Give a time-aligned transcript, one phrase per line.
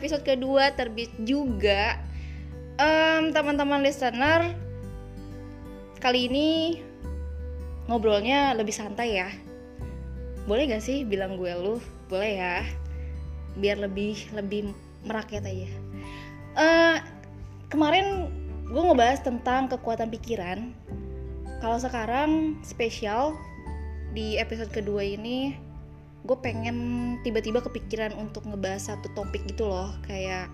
[0.00, 2.00] episode kedua terbit juga.
[2.80, 4.56] Um, Teman-teman listener
[6.00, 6.80] Kali ini
[7.84, 9.28] ngobrolnya lebih santai ya.
[10.48, 11.76] Boleh gak sih bilang gue lu?
[12.08, 12.64] Boleh ya.
[13.60, 14.72] Biar lebih lebih
[15.04, 15.68] merakyat aja.
[16.56, 16.96] Uh,
[17.68, 18.32] Kemarin
[18.66, 20.74] gue ngebahas tentang kekuatan pikiran.
[21.60, 23.36] Kalau sekarang spesial
[24.16, 25.54] di episode kedua ini
[26.20, 26.76] gue pengen
[27.24, 30.52] tiba-tiba kepikiran untuk ngebahas satu topik gitu loh kayak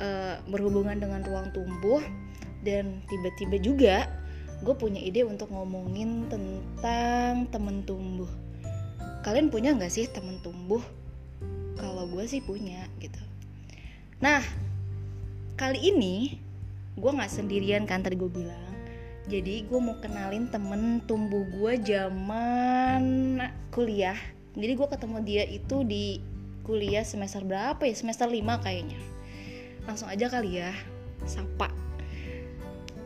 [0.00, 2.00] uh, berhubungan dengan ruang tumbuh
[2.64, 3.96] dan tiba-tiba juga
[4.64, 8.26] gue punya ide untuk ngomongin tentang temen tumbuh.
[9.22, 10.82] Kalian punya nggak sih temen tumbuh?
[11.78, 13.22] Kalau gue sih punya gitu.
[14.18, 14.42] Nah
[15.54, 16.42] kali ini
[16.98, 18.66] gue nggak sendirian kan tadi gue bilang.
[19.28, 23.38] Jadi gue mau kenalin temen tumbuh gue zaman
[23.70, 24.16] kuliah
[24.58, 26.18] jadi gue ketemu dia itu di
[26.66, 27.94] kuliah semester berapa ya?
[27.94, 28.98] Semester 5 kayaknya.
[29.86, 30.74] Langsung aja kali ya.
[31.24, 31.70] Sapa.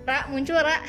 [0.08, 0.80] Ra muncul Ra.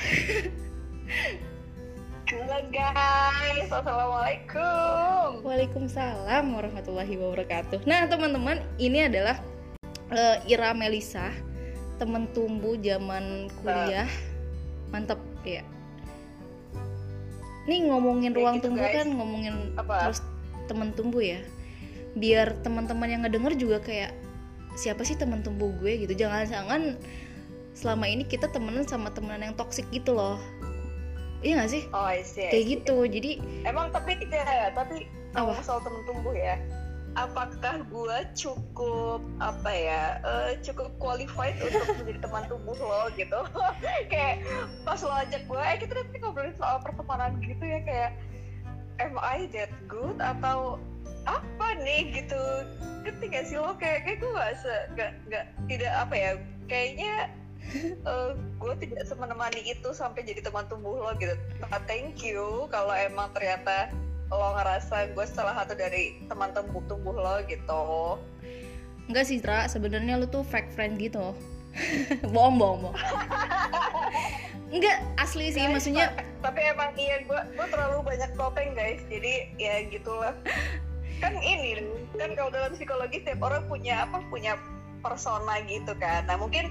[2.34, 5.44] Halo guys, Assalamualaikum.
[5.46, 7.84] Waalaikumsalam warahmatullahi wabarakatuh.
[7.86, 9.38] Nah teman-teman ini adalah
[10.10, 11.30] uh, Ira Melisa
[12.02, 14.10] Temen tumbuh zaman kuliah.
[14.90, 15.62] Mantep ya.
[17.70, 18.96] Nih ngomongin ruang gitu, tumbuh guys.
[18.98, 20.10] kan ngomongin Apa?
[20.10, 20.33] terus
[20.70, 21.42] temen tumbuh ya.
[22.14, 24.12] Biar teman-teman yang ngedenger juga kayak
[24.78, 26.06] siapa sih teman tumbuh gue?
[26.06, 26.14] gitu.
[26.14, 26.98] Jangan-jangan
[27.74, 30.38] selama ini kita temenan sama temenan yang toksik gitu loh.
[31.44, 31.84] Iya gak sih?
[31.92, 32.96] Oh I see, I kayak gitu.
[33.04, 33.32] Jadi
[33.68, 35.60] emang tapi ya tapi apa?
[35.60, 36.56] soal temen tumbuh ya
[37.14, 43.38] apakah gue cukup apa ya uh, cukup qualified untuk menjadi teman tumbuh lo gitu?
[44.12, 44.46] Kayak
[44.82, 48.12] pas lo ajak gue eh kita nanti ngobrolin soal pertemanan gitu ya kayak
[49.04, 50.80] am I that good atau
[51.28, 52.42] apa nih gitu?
[53.04, 53.76] Ketika sih lo?
[53.76, 56.32] Kayak kayak gue gak se gak, gak tidak apa ya
[56.72, 57.14] kayaknya
[58.10, 61.36] uh, gue tidak semenemani itu sampai jadi teman tumbuh lo gitu.
[61.60, 63.92] Nah, thank you kalau emang ternyata
[64.32, 67.84] lo ngerasa gue salah satu dari teman tumbuh tumbuh lo gitu.
[69.12, 69.68] Enggak sih Tra.
[69.68, 71.36] Sebenarnya lo tuh fake friend gitu.
[72.34, 72.98] Bohong bohong bohong
[74.74, 76.08] enggak asli sih guys, maksudnya
[76.44, 79.00] tapi emang iya gue gue terlalu banyak topeng guys.
[79.08, 80.36] Jadi ya gitulah.
[81.24, 81.80] Kan ini
[82.20, 84.60] kan kalau dalam psikologi setiap orang punya apa punya
[85.00, 86.28] persona gitu kan.
[86.28, 86.68] Nah mungkin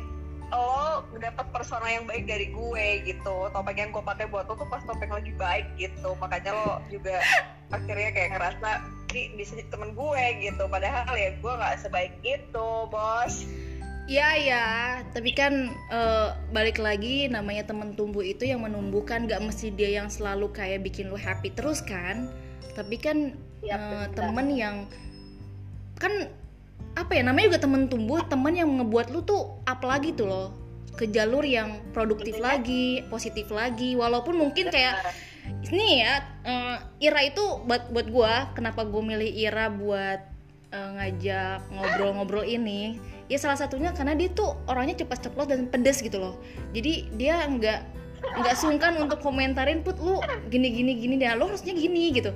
[0.52, 3.48] lo dapat persona yang baik dari gue gitu.
[3.48, 6.12] Topeng yang gue pakai buat lo tuh pas topeng lagi baik gitu.
[6.20, 7.16] Makanya lo juga
[7.76, 8.68] akhirnya kayak ngerasa
[9.16, 10.68] ini bisa jadi temen gue gitu.
[10.68, 13.48] Padahal ya gue nggak sebaik itu bos
[14.10, 14.66] Ya ya,
[15.14, 19.30] tapi kan uh, balik lagi namanya temen tumbuh itu yang menumbuhkan.
[19.30, 22.26] Gak mesti dia yang selalu kayak bikin lo happy terus kan.
[22.74, 24.90] Tapi kan ya, uh, temen yang
[26.02, 26.26] kan
[26.98, 30.48] apa ya namanya juga temen tumbuh, temen yang ngebuat lu tuh up lagi tuh loh.
[30.98, 33.94] Ke jalur yang produktif lagi, positif lagi.
[33.94, 35.14] Walaupun mungkin kayak
[35.70, 40.20] ini ya uh, Ira itu buat buat gue kenapa gue milih Ira buat
[40.74, 42.98] uh, ngajak ngobrol-ngobrol ini
[43.30, 46.34] ya salah satunya karena dia tuh orangnya cepat ceplos dan pedes gitu loh.
[46.74, 47.80] Jadi dia nggak
[48.22, 52.30] nggak sungkan untuk komentarin put lu gini gini gini deh lo harusnya gini gitu.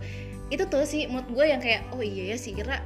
[0.50, 2.82] Itu tuh sih mood gue yang kayak oh iya ya si Ira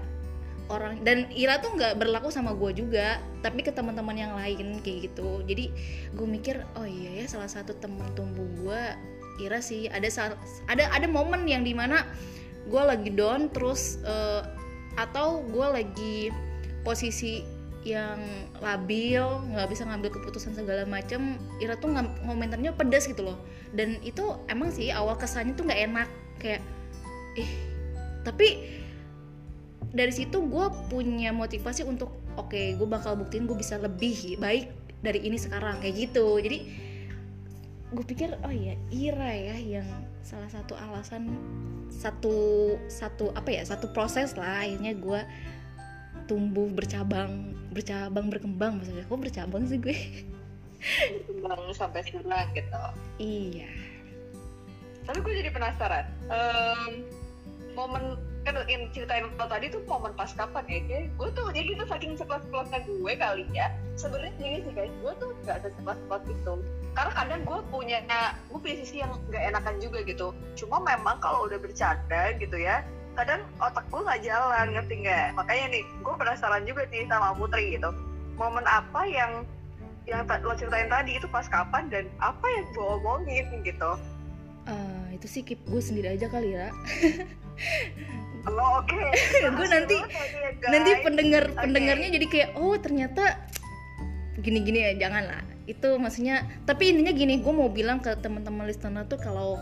[0.71, 5.13] orang dan Ira tuh nggak berlaku sama gue juga tapi ke teman-teman yang lain kayak
[5.13, 5.43] gitu.
[5.45, 5.73] Jadi
[6.15, 8.83] gue mikir oh iya ya salah satu temen tumbuh gue
[9.41, 9.89] Ira sih.
[9.89, 10.37] Ada
[10.69, 12.05] ada ada momen yang di mana
[12.69, 14.45] gue lagi down terus uh,
[15.01, 16.17] atau gue lagi
[16.85, 18.21] posisi yang
[18.61, 19.25] labil
[19.57, 21.89] nggak bisa ngambil keputusan segala macam Ira tuh
[22.29, 23.39] komentarnya pedas gitu loh.
[23.73, 26.09] Dan itu emang sih awal kesannya tuh nggak enak
[26.41, 26.61] kayak
[27.41, 27.51] eh
[28.21, 28.69] tapi
[29.91, 34.69] dari situ gue punya motivasi untuk oke okay, gue bakal buktiin gue bisa lebih baik
[35.01, 36.37] dari ini sekarang kayak gitu.
[36.37, 36.59] Jadi
[37.91, 39.89] gue pikir oh iya Ira ya yang
[40.21, 41.33] salah satu alasan
[41.91, 42.37] satu
[42.87, 45.21] satu apa ya satu proses lah akhirnya gue
[46.31, 49.03] tumbuh bercabang bercabang berkembang maksudnya.
[49.11, 49.99] Kok bercabang sih gue?
[51.27, 52.85] Berkembang sampai sekarang gitu.
[53.19, 53.71] Iya.
[55.11, 57.03] Tapi gue jadi penasaran um,
[57.75, 61.85] momen kan yang ceritain lo tadi tuh momen pas kapan ya gue tuh jadi itu
[61.85, 63.75] saking ceplos cepatnya gue kali ya.
[63.99, 66.55] Sebenarnya gini sih guys gue tuh gak ceplos ceplos itu
[66.91, 67.99] karena kadang gue punya
[68.51, 70.31] gue punya sisi yang gak enakan juga gitu.
[70.55, 72.87] Cuma memang kalau udah bercanda gitu ya
[73.19, 75.27] kadang otak gue nggak jalan ngerti nggak?
[75.35, 77.91] Makanya nih gue penasaran juga nih sama Putri gitu.
[78.39, 79.45] Momen apa yang
[80.09, 83.91] yang lo ceritain tadi itu pas kapan dan apa yang gue omongin gitu?
[84.69, 86.69] Uh, itu sih keep gue sendiri aja kali ya.
[88.49, 88.97] Oh, oke.
[89.21, 89.53] Okay.
[89.53, 89.97] gue nanti
[90.65, 91.61] nanti pendengar okay.
[91.61, 93.37] pendengarnya jadi kayak oh ternyata
[94.41, 99.05] gini-gini ya jangan lah itu maksudnya tapi intinya gini gue mau bilang ke teman-teman listener
[99.07, 99.61] tuh kalau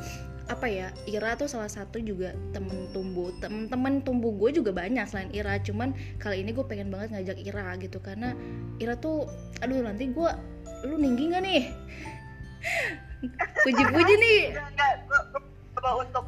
[0.49, 5.29] apa ya Ira tuh salah satu juga temen tumbuh temen-temen tumbuh gue juga banyak selain
[5.31, 5.61] Ira.
[5.61, 8.33] Cuman kali ini gue pengen banget ngajak Ira gitu karena
[8.81, 9.29] Ira tuh
[9.61, 10.31] aduh nanti gue
[10.89, 11.63] lu ninggi gak nih?
[13.63, 14.41] Puji-puji nih.
[15.77, 16.25] Coba untuk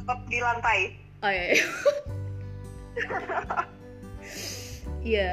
[0.00, 0.80] tetap di lantai.
[1.20, 1.66] Oh iya iya,
[5.12, 5.30] iya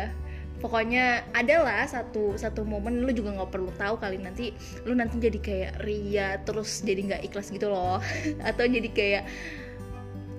[0.57, 4.51] pokoknya adalah satu satu momen lu juga nggak perlu tahu kali nanti
[4.89, 8.01] lu nanti jadi kayak ria terus jadi nggak ikhlas gitu loh.
[8.50, 9.24] Atau jadi kayak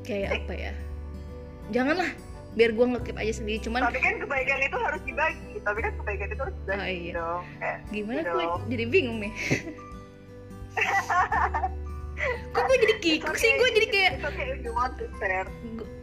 [0.05, 0.73] kayak apa ya?
[1.71, 2.11] Janganlah
[2.57, 3.59] biar gue ngekip aja sendiri.
[3.63, 5.53] Cuman tapi kan kebaikan itu harus dibagi.
[5.63, 7.13] Tapi kan kebaikan itu harus dibagi oh, iya.
[7.15, 7.43] dong.
[7.95, 9.33] Gimana gue jadi bingung nih?
[12.51, 13.39] Kok gue jadi kikuk okay.
[13.47, 13.53] sih?
[13.63, 14.49] gue jadi kayak okay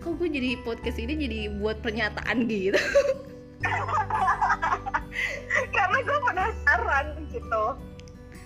[0.06, 2.78] kok gue jadi podcast ini jadi buat pernyataan gitu
[5.76, 7.64] karena gue penasaran gitu.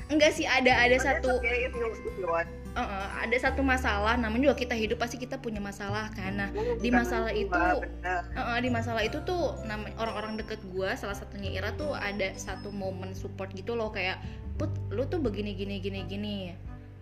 [0.09, 5.21] Enggak sih ada ada satu uh, uh, ada satu masalah namanya juga kita hidup pasti
[5.21, 6.33] kita punya masalah kan.
[6.33, 6.49] Nah
[6.81, 7.85] di masalah itu uh,
[8.33, 12.73] uh, di masalah itu tuh nama orang-orang deket gue salah satunya Ira tuh ada satu
[12.73, 14.17] momen support gitu loh kayak
[14.57, 16.37] put lu tuh begini gini gini gini.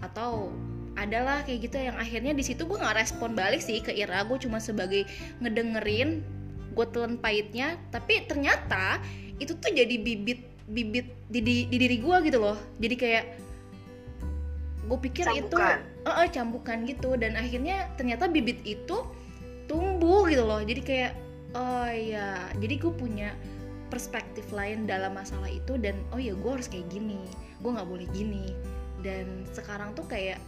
[0.04, 0.52] Atau
[0.98, 4.28] adalah kayak gitu yang akhirnya di situ gue nggak respon balik sih ke Ira.
[4.28, 5.08] Gue cuma sebagai
[5.40, 6.28] ngedengerin
[6.78, 9.02] gue telan pahitnya tapi ternyata
[9.42, 12.58] itu tuh jadi bibit bibit di, di, di diri gue gitu loh.
[12.78, 13.24] Jadi kayak
[14.88, 15.80] gue pikir cambukan.
[15.84, 17.10] itu uh, uh, cambukan gitu.
[17.16, 19.08] Dan akhirnya ternyata bibit itu
[19.66, 20.60] tumbuh gitu loh.
[20.62, 21.12] Jadi kayak
[21.56, 23.30] oh ya jadi gue punya
[23.88, 27.24] perspektif lain dalam masalah itu dan oh ya gue harus kayak gini.
[27.64, 28.52] Gue nggak boleh gini.
[29.00, 30.42] Dan sekarang tuh kayak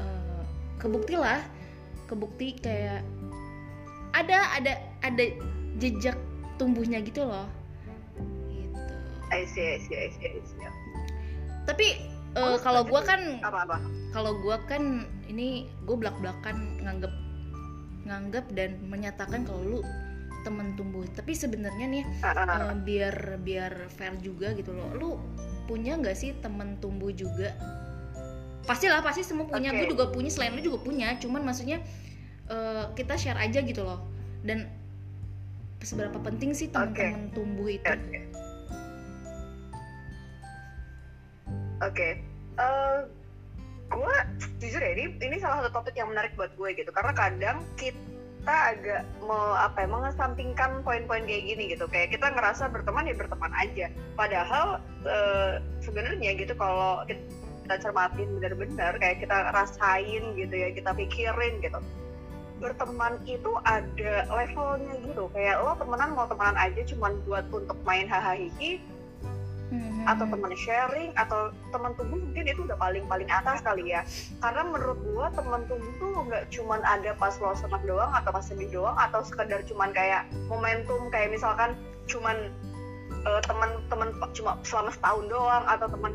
[0.00, 0.42] uh,
[0.80, 1.44] kebukti lah
[2.08, 3.04] kebukti kayak
[4.16, 5.24] ada ada ada
[5.78, 6.18] jejak
[6.58, 7.46] tumbuhnya gitu loh.
[8.50, 8.82] Gitu.
[9.30, 10.66] I see I see I see, I see.
[11.68, 12.00] tapi
[12.32, 13.44] uh, kalau gue kan
[14.10, 17.12] kalau gue kan ini gue belak belakan nganggep
[18.08, 19.80] nganggep dan menyatakan kalau lu
[20.46, 21.04] temen tumbuh.
[21.12, 24.88] Tapi sebenarnya nih uh, biar biar fair juga gitu loh.
[24.96, 25.10] Lu
[25.68, 27.52] punya nggak sih temen tumbuh juga?
[28.64, 29.72] Pastilah pasti semua punya.
[29.72, 29.84] Okay.
[29.84, 31.12] gue juga punya selain lu juga punya.
[31.20, 31.84] Cuman maksudnya
[32.48, 34.08] uh, kita share aja gitu loh.
[34.40, 34.70] Dan
[35.82, 37.34] seberapa penting sih teman-teman okay.
[37.34, 37.86] tumbuh itu?
[37.86, 38.22] Oke, okay.
[41.82, 42.12] okay.
[42.58, 42.98] uh, eh,
[43.88, 44.16] gue
[44.60, 48.56] jujur ya ini ini salah satu topik yang menarik buat gue gitu karena kadang kita
[48.74, 53.52] agak mau apa ya mengesampingkan poin-poin kayak gini gitu kayak kita ngerasa berteman ya berteman
[53.56, 53.86] aja
[54.18, 61.60] padahal uh, sebenarnya gitu kalau kita cermatin benar-benar kayak kita rasain gitu ya kita pikirin
[61.64, 61.80] gitu
[62.58, 65.30] berteman itu ada levelnya gitu.
[65.32, 68.50] Kayak lo temenan mau temenan aja cuman buat untuk main hahaha
[69.72, 70.04] mm-hmm.
[70.04, 74.02] atau teman sharing atau teman tumbuh mungkin itu udah paling paling atas kali ya.
[74.42, 78.44] Karena menurut gua teman tumbuh tuh nggak cuman ada pas lo senang doang atau pas
[78.44, 81.76] sedih doang atau sekedar cuman kayak momentum kayak misalkan
[82.08, 82.50] cuman
[83.28, 86.12] uh, teman-teman cuma selama setahun doang atau teman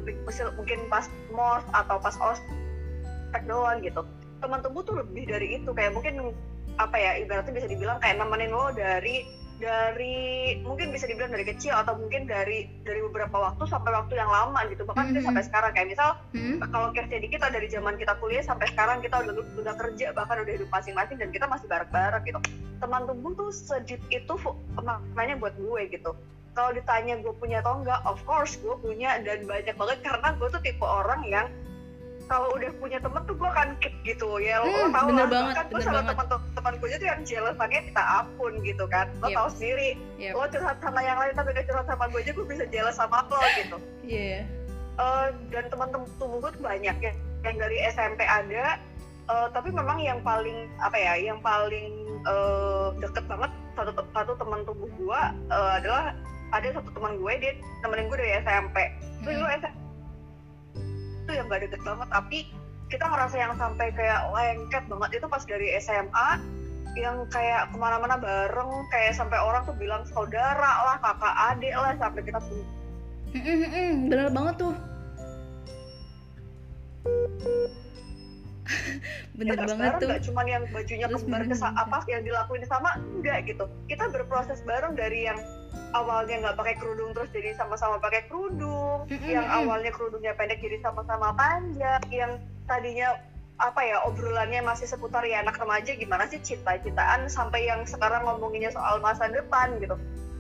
[0.57, 4.01] mungkin pas mos atau pas ospek doang gitu
[4.44, 5.72] teman tumbuh tuh lebih dari itu.
[5.72, 6.36] Kayak mungkin
[6.75, 9.24] apa ya ibaratnya bisa dibilang kayak nemenin lo dari
[9.62, 14.27] dari mungkin bisa dibilang dari kecil atau mungkin dari dari beberapa waktu sampai waktu yang
[14.27, 14.84] lama gitu.
[14.84, 15.25] Bahkan mm -hmm.
[15.32, 15.72] sampai sekarang.
[15.72, 16.58] Kayak misal mm -hmm.
[16.67, 20.44] kalau kerja di kita dari zaman kita kuliah sampai sekarang kita udah udah kerja bahkan
[20.44, 22.39] udah hidup masing-masing dan kita masih bareng-bareng gitu.
[22.84, 24.34] Teman tumbuh tuh sedip itu
[24.75, 26.12] maknanya buat gue gitu.
[26.53, 29.98] Kalau ditanya gue punya atau enggak of course gue punya dan banyak banget.
[30.03, 31.48] Karena gue tuh tipe orang yang
[32.27, 35.27] kalau udah punya temen tuh gue akan keep gitu ya lo, hmm, lo tau lah
[35.27, 39.27] banget, kan gue sama teman-teman gue tuh yang jealous banget kita apun gitu kan lo
[39.27, 39.38] yep.
[39.38, 40.34] tau sendiri yep.
[40.36, 43.18] lo curhat sama yang lain tapi gak curhat sama gue aja gue bisa jealous sama
[43.27, 43.77] lo gitu
[44.08, 44.44] iya yeah.
[45.00, 47.13] uh, dan teman-teman tumbuh gue tuh banyak ya
[47.44, 48.80] yang dari SMP ada
[49.27, 51.92] uh, tapi memang yang paling apa ya yang paling
[52.24, 56.15] uh, deket banget satu satu teman tumbuh gue uh, adalah
[56.53, 58.77] ada satu teman gue dia temenin gue dari SMP
[59.25, 59.44] terus hmm.
[59.44, 59.83] gue SMP
[61.32, 62.08] yang gak deket banget.
[62.12, 62.38] Tapi
[62.92, 66.30] kita ngerasa yang sampai kayak lengket banget itu pas dari SMA
[66.94, 71.96] yang kayak ke mana-mana bareng kayak sampai orang tuh bilang saudara lah kakak adik lah
[71.98, 72.65] sampai kita tuh.
[74.12, 74.74] Bener banget tuh
[79.38, 80.08] bener ya, banget tuh.
[80.08, 82.96] gak cuman yang bajunya kembar ke apa yang dilakuin sama?
[83.15, 83.65] Enggak gitu.
[83.91, 85.39] Kita berproses bareng dari yang
[85.93, 91.38] awalnya nggak pakai kerudung terus jadi sama-sama pakai kerudung yang awalnya kerudungnya pendek jadi sama-sama
[91.38, 93.13] panjang yang tadinya
[93.62, 98.74] apa ya obrolannya masih seputar ya anak remaja gimana sih cinta-cintaan sampai yang sekarang ngomonginnya
[98.74, 99.93] soal masa depan gitu.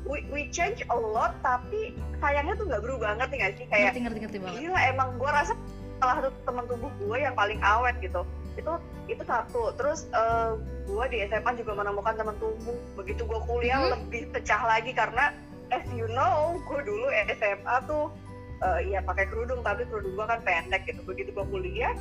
[0.03, 3.65] We, we change a lot tapi sayangnya tuh nggak berubah ngerti nggak sih?
[3.69, 4.59] Kayak ngerti ngerti ngerti banget.
[4.65, 5.53] gila emang gue rasa
[5.99, 8.21] salah satu teman tubuh gue yang paling awet gitu.
[8.55, 8.73] Itu
[9.09, 9.73] itu satu.
[9.77, 12.77] Terus uh, gue di SMA juga menemukan teman tubuh.
[12.97, 13.91] Begitu gue kuliah hmm?
[13.97, 15.33] lebih pecah lagi karena
[15.71, 17.07] as you know gue dulu
[17.39, 18.13] SMA tuh
[18.61, 21.01] uh, ya pakai kerudung tapi kerudung gue kan pendek gitu.
[21.05, 21.93] Begitu gue kuliah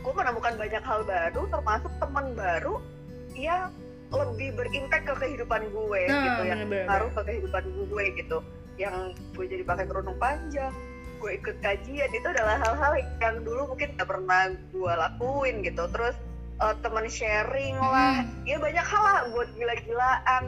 [0.00, 2.80] gue menemukan banyak hal baru termasuk teman baru
[3.36, 3.68] yang
[4.10, 8.38] lebih berimpact ke kehidupan gue nah, gitu yang ngaruh ke kehidupan gue gitu.
[8.80, 10.72] Yang gue jadi pakai kerudung panjang
[11.20, 15.84] gue ikut kajian itu adalah hal-hal yang dulu mungkin gak pernah gue lakuin gitu.
[15.92, 16.16] Terus
[16.64, 18.24] uh, teman sharing lah.
[18.24, 18.48] Hmm.
[18.48, 20.42] ya banyak hal lah buat gila-gilaan.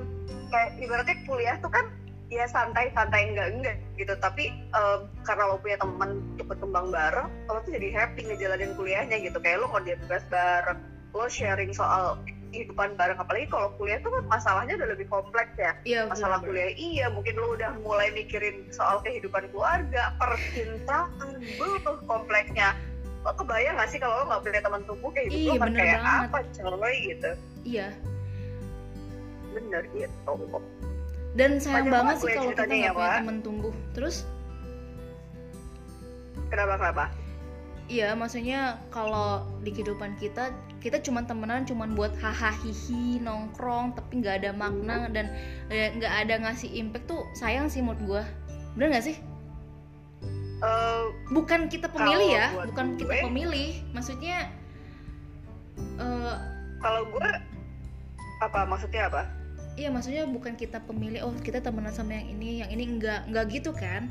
[0.49, 1.87] Kayak ibaratnya kuliah tuh kan
[2.33, 4.17] ya santai-santai enggak enggak gitu.
[4.17, 9.17] Tapi um, karena lo punya teman untuk berkembang bareng lo tuh jadi happy ngejalanin kuliahnya
[9.21, 9.37] gitu.
[9.39, 10.81] Kayak lo ngerjain tugas bareng
[11.13, 12.17] lo sharing soal
[12.53, 13.17] kehidupan bareng.
[13.17, 16.49] Apalagi kalau kuliah tuh kan masalahnya udah lebih kompleks ya, ya masalah bener.
[16.53, 22.77] kuliah iya mungkin lo udah mulai mikirin soal kehidupan keluarga percintaan butuh kompleksnya.
[23.25, 26.29] Lo kebayang gak sih kalau lo gak punya teman tumbuh kayak gitu kan kayak banget.
[26.29, 27.31] apa coy gitu.
[27.65, 27.89] Iya.
[29.57, 30.33] Bener gitu.
[31.33, 33.75] Dan sayang banget sih kalau kita nggak ya, punya teman tumbuh.
[33.97, 34.29] Terus?
[36.53, 37.05] Kenapa kenapa?
[37.89, 44.19] Iya, maksudnya kalau di kehidupan kita kita cuma temenan cuma buat hahaha hihi nongkrong tapi
[44.19, 45.31] nggak ada makna dan
[45.71, 48.23] eh, nggak ada ngasih impact tuh sayang sih menurut gue
[48.77, 49.17] bener nggak sih?
[50.63, 54.47] Uh, bukan kita pemilih ya, bukan gue, kita pemilih, maksudnya
[55.99, 56.39] uh,
[56.79, 57.29] kalau gue
[58.39, 59.27] apa maksudnya apa?
[59.75, 63.51] Iya maksudnya bukan kita pemilih oh kita temenan sama yang ini, yang ini enggak enggak
[63.51, 64.07] gitu kan,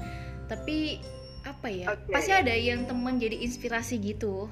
[0.51, 0.99] tapi
[1.47, 2.13] apa ya okay.
[2.13, 4.51] pasti ada yang temen jadi inspirasi gitu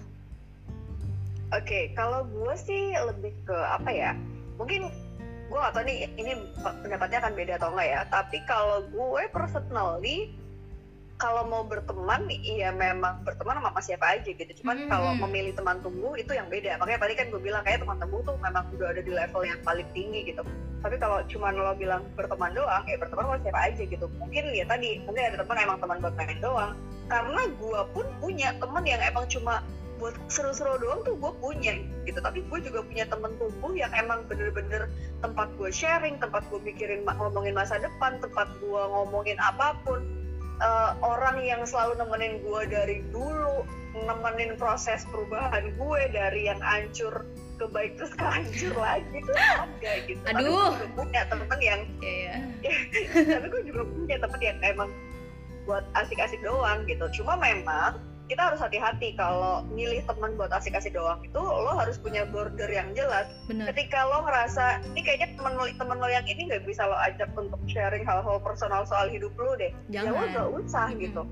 [1.53, 4.11] okay, kalau gue sih lebih ke apa ya?
[4.61, 4.89] Mungkin
[5.49, 8.01] gue gak tau nih ini pendapatnya akan beda atau enggak ya?
[8.09, 10.33] Tapi kalau gue personally
[11.19, 14.63] kalau mau berteman iya memang berteman sama siapa aja gitu.
[14.63, 14.91] Cuman mm-hmm.
[14.91, 16.79] kalau memilih teman tumbuh itu yang beda.
[16.79, 19.59] Makanya tadi kan gue bilang kayak teman tumbuh tuh memang udah ada di level yang
[19.67, 20.47] paling tinggi gitu.
[20.79, 24.05] Tapi kalau cuman lo bilang berteman doang ya berteman sama siapa aja gitu.
[24.15, 26.71] Mungkin ya tadi mungkin ada teman emang teman buat main doang.
[27.11, 29.59] Karena gue pun punya teman yang emang cuma
[29.99, 31.75] buat seru-seru doang tuh gue punya
[32.07, 32.19] gitu.
[32.23, 34.87] Tapi gue juga punya temen tumbuh yang emang bener-bener
[35.19, 40.01] tempat gue sharing tempat gue mikirin ngomongin masa depan tempat gue ngomongin apa pun.
[40.59, 43.63] Uh, orang yang selalu nemenin gue dari dulu
[43.95, 47.23] nemenin proses perubahan gue dari yang hancur
[47.59, 50.19] ke baik terus ke hancur lagi tuh ada gitu.
[50.27, 50.35] Aduh.
[50.35, 53.39] tapi gue punya temen yang yeah, yeah.
[53.39, 54.89] tapi gue juga punya temen yang emang
[55.67, 57.05] buat asik-asik doang gitu.
[57.21, 62.29] Cuma memang kita harus hati-hati kalau milih teman buat asik-asik doang itu lo harus punya
[62.29, 63.25] border yang jelas.
[63.49, 63.73] Bener.
[63.73, 67.33] Ketika lo ngerasa ini kayaknya temen lo temen lo yang ini nggak bisa lo ajak
[67.33, 70.13] untuk sharing hal-hal personal soal hidup lo deh, Jangan.
[70.13, 71.01] ya lo gak usah hmm.
[71.01, 71.23] gitu.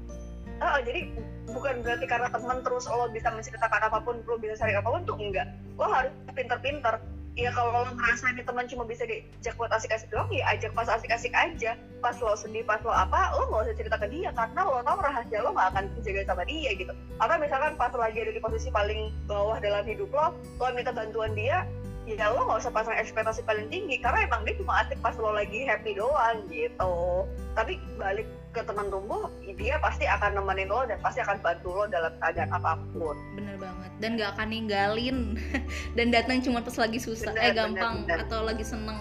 [0.58, 1.14] Oh, jadi
[1.54, 5.02] bukan berarti karena teman terus lo bisa menceritakan apa pun, lo bisa sharing apa pun
[5.06, 5.48] tuh enggak.
[5.78, 6.98] Lo harus pinter-pinter
[7.38, 10.90] ya kalau lo ngerasa ini teman cuma bisa diajak buat asik-asik doang ya ajak pas
[10.90, 11.78] asik-asik aja.
[12.02, 14.98] Pas lo sedih pas lo apa lo nggak usah cerita ke dia karena lo tau
[14.98, 16.90] rahasia lo gak akan dijaga sama dia gitu.
[17.22, 21.38] Atau misalkan pas lagi ada di posisi paling bawah dalam hidup lo lo minta bantuan
[21.38, 21.62] dia
[22.08, 25.36] ya lo nggak usah pasang ekspektasi paling tinggi karena emang dia cuma asik pas lo
[25.36, 27.28] lagi happy doang gitu.
[27.52, 28.24] Tapi balik
[28.56, 32.50] ke teman tumbuh dia pasti akan nemenin lo dan pasti akan bantu lo dalam keadaan
[32.56, 33.20] apa pun.
[33.36, 33.90] Bener banget.
[34.00, 35.36] Dan gak akan ninggalin.
[35.98, 38.30] Dan datang cuma pas lagi susah bener, eh gampang bener, bener.
[38.32, 39.00] atau lagi seneng.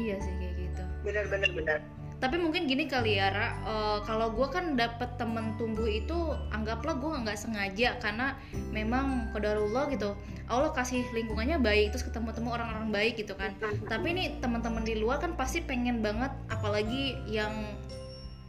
[0.00, 0.82] Iya sih kayak gitu.
[1.04, 1.78] Bener bener bener
[2.20, 7.00] tapi mungkin gini kali ya Ra, uh, kalau gue kan dapet temen tumbuh itu anggaplah
[7.00, 8.36] gue nggak sengaja karena
[8.76, 10.12] memang kodarullah gitu.
[10.44, 13.56] Allah kasih lingkungannya baik terus ketemu-temu orang-orang baik gitu kan.
[13.88, 17.80] Tapi ini teman-teman di luar kan pasti pengen banget apalagi yang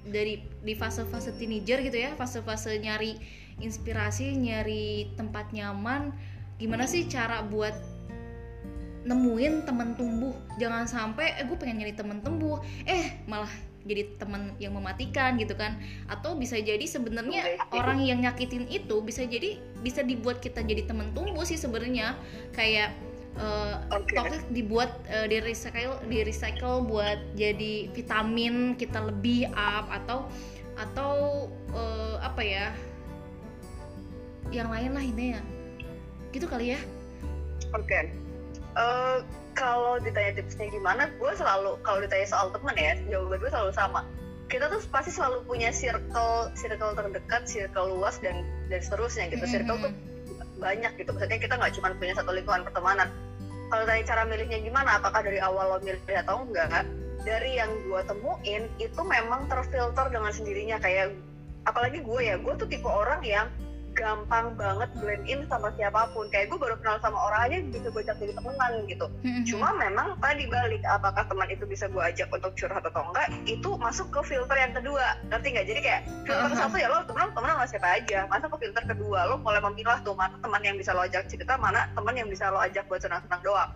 [0.04, 3.16] dari di fase-fase teenager gitu ya fase-fase nyari
[3.64, 6.12] inspirasi nyari tempat nyaman.
[6.60, 7.74] Gimana sih cara buat
[9.06, 10.36] nemuin temen tumbuh.
[10.62, 12.62] Jangan sampai eh gue pengen nyari temen tumbuh.
[12.86, 13.50] Eh malah
[13.82, 15.82] jadi teman yang mematikan gitu kan.
[16.06, 21.14] Atau bisa jadi sebenarnya orang yang nyakitin itu bisa jadi bisa dibuat kita jadi teman
[21.18, 22.14] tumbuh sih sebenarnya.
[22.54, 22.94] Kayak
[23.40, 24.18] uh, okay.
[24.18, 30.28] toxic dibuat uh, di recycle di recycle buat jadi vitamin kita lebih up atau
[30.80, 31.14] atau
[31.76, 32.68] uh, apa ya
[34.52, 35.42] yang lain lah ini ya
[36.32, 36.80] gitu kali ya.
[37.72, 37.88] Oke.
[37.88, 38.21] okay.
[38.76, 39.24] Uh,
[39.54, 44.02] kalau ditanya tipsnya gimana gue selalu kalau ditanya soal temen ya jawaban gue selalu sama.
[44.52, 49.44] Kita tuh pasti selalu punya circle circle terdekat circle luas dan dan seterusnya gitu.
[49.48, 49.92] Circle tuh
[50.60, 51.10] banyak gitu.
[51.16, 53.08] Maksudnya kita nggak cuma punya satu lingkungan pertemanan.
[53.72, 56.84] Kalau dari cara milihnya gimana apakah dari awal lo milih atau enggak
[57.24, 60.78] dari yang gue temuin itu memang terfilter dengan sendirinya.
[60.84, 61.16] Kayak
[61.64, 63.48] apalagi gue ya gue tuh tipe orang yang
[63.94, 66.28] gampang banget blend in sama siapa pun.
[66.32, 69.08] Kayak gue baru kenal sama orang aja bisa gue ajak jadi temenan gitu.
[69.22, 69.44] Mm-hmm.
[69.48, 73.70] cuma memang tadi balik apakah teman itu bisa gue ajak untuk curhat atau enggak itu
[73.78, 75.18] masuk ke filter yang kedua.
[75.30, 75.68] Ngerti nggak?
[75.68, 76.62] Jadi kayak filter uh-huh.
[76.68, 78.20] satu ya lo temen temen sama siapa aja.
[78.32, 81.56] Masuk ke filter kedua lo mulai memilah tuh mana teman yang bisa lo ajak cerita
[81.60, 83.72] mana teman yang bisa lo ajak buat senang-senang doang.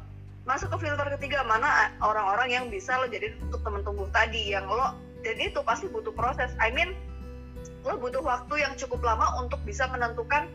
[0.45, 4.69] Masuk ke filter ketiga mana orang-orang yang bisa lo jadi untuk temen tumbuh tadi yang
[4.69, 4.93] lo
[5.25, 6.53] dan itu pasti butuh proses.
[6.61, 6.93] I mean
[7.85, 10.49] lo butuh waktu yang cukup lama untuk bisa menentukan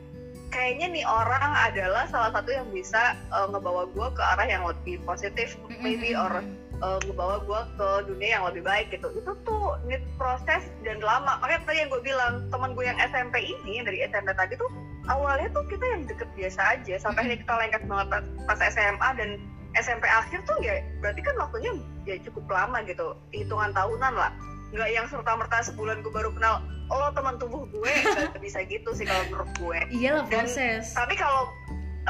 [0.51, 4.99] kayaknya nih orang adalah salah satu yang bisa uh, ngebawa gue ke arah yang lebih
[5.07, 6.43] positif maybe or
[6.83, 9.09] uh, ngebawa gue ke dunia yang lebih baik gitu.
[9.15, 11.39] Itu tuh need proses dan lama.
[11.39, 14.69] Makanya tadi yang gue bilang teman gue yang SMP ini dari SMP tadi tuh
[15.07, 16.95] awalnya tuh kita yang deket biasa aja.
[16.99, 17.41] Sampai mm-hmm.
[17.47, 18.09] kita lengket banget
[18.51, 19.39] pas SMA dan
[19.79, 21.73] SMP akhir tuh ya berarti kan waktunya
[22.11, 23.15] ya cukup lama gitu.
[23.31, 24.35] Hitungan tahunan lah
[24.71, 27.93] nggak yang serta merta sebulan gue baru kenal oh teman tubuh gue.
[28.35, 29.79] Nggak bisa gitu sih kalau menurut gue.
[29.95, 30.93] Iyalah proses.
[30.93, 31.49] tapi kalau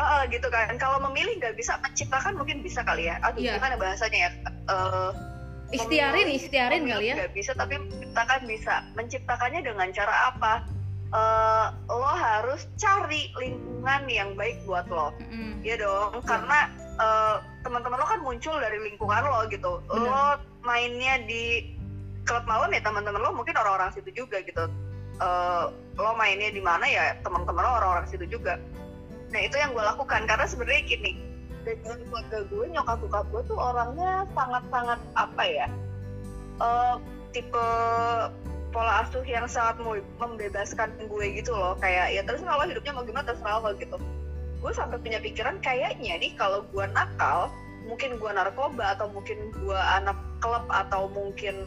[0.01, 0.75] uh, gitu kan.
[0.81, 3.21] Kalau memilih nggak bisa menciptakan mungkin bisa kali ya.
[3.23, 3.61] Aduh yeah.
[3.61, 4.31] gimana bahasanya ya?
[4.67, 5.11] Uh,
[5.71, 7.15] ikhtiarin ikhtiarin kali ya.
[7.21, 8.75] nggak bisa tapi menciptakan bisa.
[8.97, 10.55] Menciptakannya dengan cara apa?
[11.11, 15.11] Uh, lo harus cari lingkungan yang baik buat lo.
[15.19, 15.67] Mm-hmm.
[15.67, 16.25] ya dong mm.
[16.25, 16.71] karena
[17.03, 19.83] uh, teman-teman lo kan muncul dari lingkungan lo gitu.
[19.91, 20.07] Bener.
[20.07, 20.25] lo
[20.63, 21.75] mainnya di
[22.25, 24.65] klub malam ya teman-teman lo mungkin orang-orang situ juga gitu.
[25.21, 25.69] Uh,
[26.01, 28.57] lo mainnya di mana ya teman-teman lo orang-orang situ juga.
[29.31, 31.13] Nah itu yang gue lakukan karena sebenarnya gini
[31.61, 35.69] dengan keluarga gue nyokap bokap gue tuh orangnya sangat-sangat apa ya
[36.61, 36.97] uh,
[37.37, 37.67] tipe
[38.71, 39.83] pola asuh yang sangat
[40.17, 41.75] membebaskan gue gitu loh.
[41.83, 43.99] Kayak ya terus kalau hidupnya mau gimana terserah lo gitu.
[44.61, 47.51] Gue sampai punya pikiran kayaknya nih kalau gue nakal
[47.89, 51.67] mungkin gue narkoba atau mungkin gue anak klub atau mungkin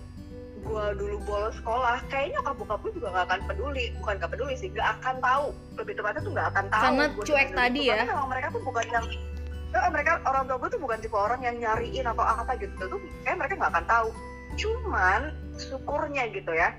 [0.64, 3.86] gue dulu bolos sekolah kayaknya nyokap bokap gue juga gak akan peduli.
[4.00, 5.46] Bukan gak peduli sih gak akan tahu.
[5.78, 7.96] Lebih tepatnya tuh gak akan tahu karena cuek tadi ya.
[8.08, 9.06] Karena mereka tuh bukan yang
[9.74, 12.74] eh, mereka orang tua gue tuh bukan tipe orang yang nyariin atau apa gitu.
[12.80, 14.10] Tuh kayak mereka gak akan tahu.
[14.58, 15.22] Cuman
[15.60, 16.74] syukurnya gitu ya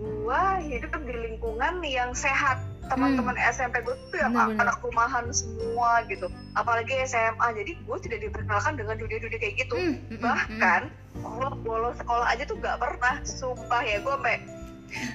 [0.00, 2.56] gue hidup di lingkungan yang sehat
[2.90, 3.52] teman-teman hmm.
[3.54, 6.26] SMP gue tuh yang bener, anak rumahan semua gitu.
[6.58, 9.74] Apalagi SMA jadi gue tidak diperkenalkan dengan dunia-dunia kayak gitu.
[9.78, 11.38] Hmm, hmm, hmm bahkan hmm.
[11.38, 14.36] lo bolos sekolah aja tuh gak pernah sumpah ya gue sampai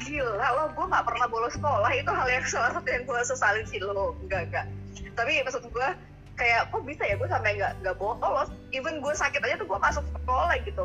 [0.07, 1.91] gila lo gue gak pernah bolos sekolah.
[1.91, 4.67] Itu hal yang salah satu yang gue sesalin sih lo enggak enggak
[5.15, 5.87] tapi maksud gue
[6.35, 8.51] kayak kok bisa ya gue sampai nggak nggak bolos?
[8.75, 10.83] Even gue sakit aja tuh gue masuk sekolah gitu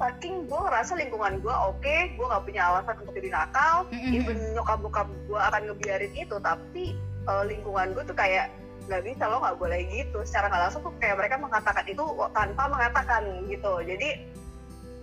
[0.00, 3.84] saking gue ngerasa lingkungan gue oke okay, gue nggak punya alasan untuk jadi nakal.
[3.92, 4.16] Mm-hmm.
[4.16, 6.96] even nyokap bokap gue akan ngebiarin itu tapi
[7.28, 8.48] uh, lingkungan gue tuh kayak
[8.88, 10.18] nggak bisa lo nggak boleh gitu.
[10.24, 13.72] Secara nggak langsung tuh kayak mereka mengatakan itu tanpa mengatakan gitu.
[13.84, 14.08] Jadi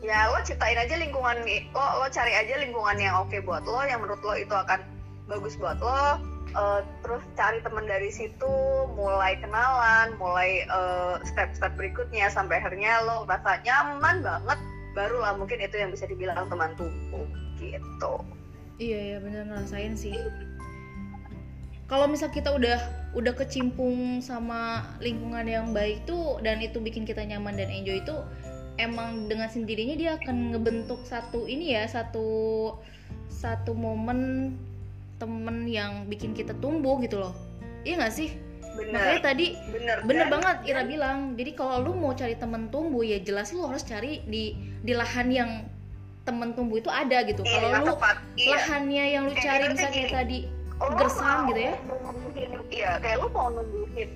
[0.02, 1.38] ya lo ciptain aja lingkungan
[1.74, 4.82] lo lo cari aja lingkungan yang oke okay buat lo yang menurut lo itu akan
[5.30, 6.18] bagus buat lo.
[6.58, 8.50] Uh, terus cari temen dari situ
[8.98, 10.66] mulai kenalan mulai
[11.22, 14.58] step step-step berikutnya sampai akhirnya lo rasa nyaman banget
[14.98, 17.30] barulah mungkin itu yang bisa dibilang teman tumbuh
[17.62, 18.14] gitu.
[18.82, 20.18] Iya iya bener ngerasain sih.
[21.86, 22.82] Kalau misal kita udah
[23.14, 28.18] udah kecimpung sama lingkungan yang baik tuh dan itu bikin kita nyaman dan enjoy itu
[28.82, 32.28] emang dengan sendirinya dia akan ngebentuk satu ini ya satu
[33.32, 34.54] satu momen
[35.18, 37.34] temen yang bikin kita tumbuh gitu loh.
[37.88, 38.47] Iya gak sih
[38.78, 38.94] bener.
[38.94, 40.34] makanya tadi bener, bener kan?
[40.38, 44.22] banget Ira bilang jadi kalau lu mau cari temen tumbuh ya jelas lu harus cari
[44.30, 44.54] di
[44.86, 45.52] di lahan yang
[46.24, 47.94] temen tumbuh itu ada gitu iya, kalau lu
[48.38, 48.50] iya.
[48.54, 50.38] lahannya yang lu cari misalnya kayak tadi
[50.84, 51.74] oh, gersang gitu ya
[52.70, 54.10] iya kayak lu mau numbuhin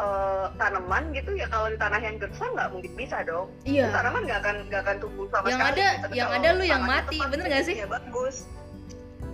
[0.00, 3.92] uh, tanaman gitu ya kalau di tanah yang gersang nggak mungkin bisa dong iya.
[3.92, 6.06] tanaman nggak akan nggak akan tumbuh sama yang sekali ada gitu.
[6.16, 8.48] yang ada lu yang mati bener gak sih ya bagus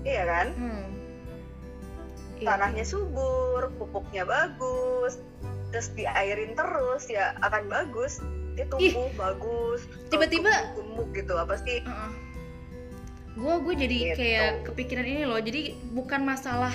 [0.03, 0.98] iya kan hmm Iya.
[2.43, 5.19] Tanahnya subur pupuknya bagus
[5.69, 8.25] terus diairin terus ya akan bagus.
[8.59, 11.79] Dia tumbuh Ih, bagus tiba-tiba gemuk gitu apa sih?
[11.87, 12.29] Uh
[13.39, 14.19] gue gue jadi gitu.
[14.19, 15.39] kayak kepikiran ini loh.
[15.39, 16.75] Jadi bukan masalah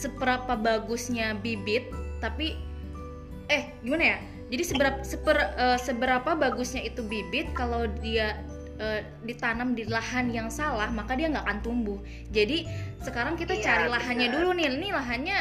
[0.00, 1.92] seberapa bagusnya bibit
[2.24, 2.56] tapi
[3.52, 4.18] eh gimana ya?
[4.50, 8.42] Jadi seberapa seper, uh, seberapa bagusnya itu bibit kalau dia
[8.80, 11.98] uh, ditanam di lahan yang salah maka dia nggak akan tumbuh.
[12.32, 12.64] Jadi
[13.04, 14.36] sekarang kita iya, cari lahannya benar.
[14.40, 15.38] dulu nih ini lahannya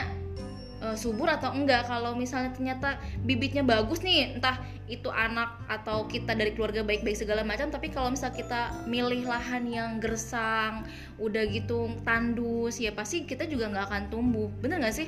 [0.83, 1.87] uh, subur atau enggak?
[1.87, 7.45] Kalau misalnya ternyata bibitnya bagus nih entah itu anak atau kita dari keluarga baik-baik segala
[7.45, 10.81] macam tapi kalau misal kita milih lahan yang gersang
[11.21, 14.49] udah gitu tandus ya pasti kita juga nggak akan tumbuh.
[14.59, 15.07] Bener nggak sih?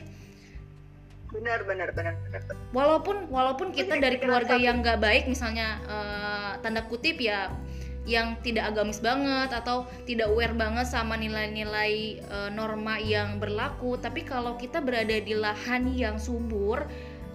[1.32, 2.42] Benar benar benar benar.
[2.76, 7.48] Walaupun walaupun kita dari keluarga yang nggak baik misalnya uh, tanda kutip ya
[8.10, 13.98] yang tidak agamis banget atau tidak aware banget sama nilai-nilai uh, norma yang berlaku.
[14.02, 16.86] Tapi kalau kita berada di lahan yang subur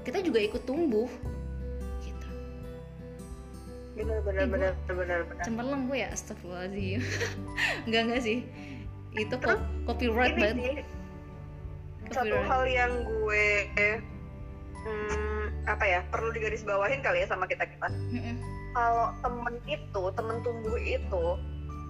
[0.02, 1.10] kita juga ikut tumbuh.
[2.02, 2.28] Gitu.
[3.94, 5.44] Benar benar eh, benar benar benar.
[5.46, 6.08] cemerlang gue ya?
[6.10, 7.00] Astagfirullahaladzim.
[7.86, 8.38] Enggak enggak sih.
[9.14, 10.86] Itu kok copyright banget
[12.12, 13.46] satu hal yang gue
[14.86, 17.88] hmm, apa ya perlu digarisbawahin kali ya sama kita kita
[18.76, 21.26] kalau temen itu temen tumbuh itu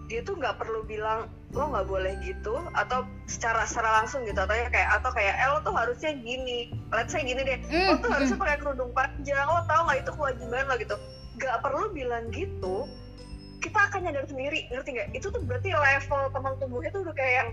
[0.06, 4.54] dia tuh nggak perlu bilang lo nggak boleh gitu atau secara secara langsung gitu atau
[4.54, 7.94] ya kayak atau kayak eh lo tuh harusnya gini let's say gini deh mm, lo
[7.98, 10.96] tuh harusnya pakai kerudung panjang lo tau nggak itu kewajiban lo gitu.
[11.36, 12.76] Nggak perlu bilang gitu
[13.58, 15.08] kita akan nyadar sendiri ngerti nggak?
[15.10, 17.50] Itu tuh berarti level teman tumbuhnya tuh udah kayak yang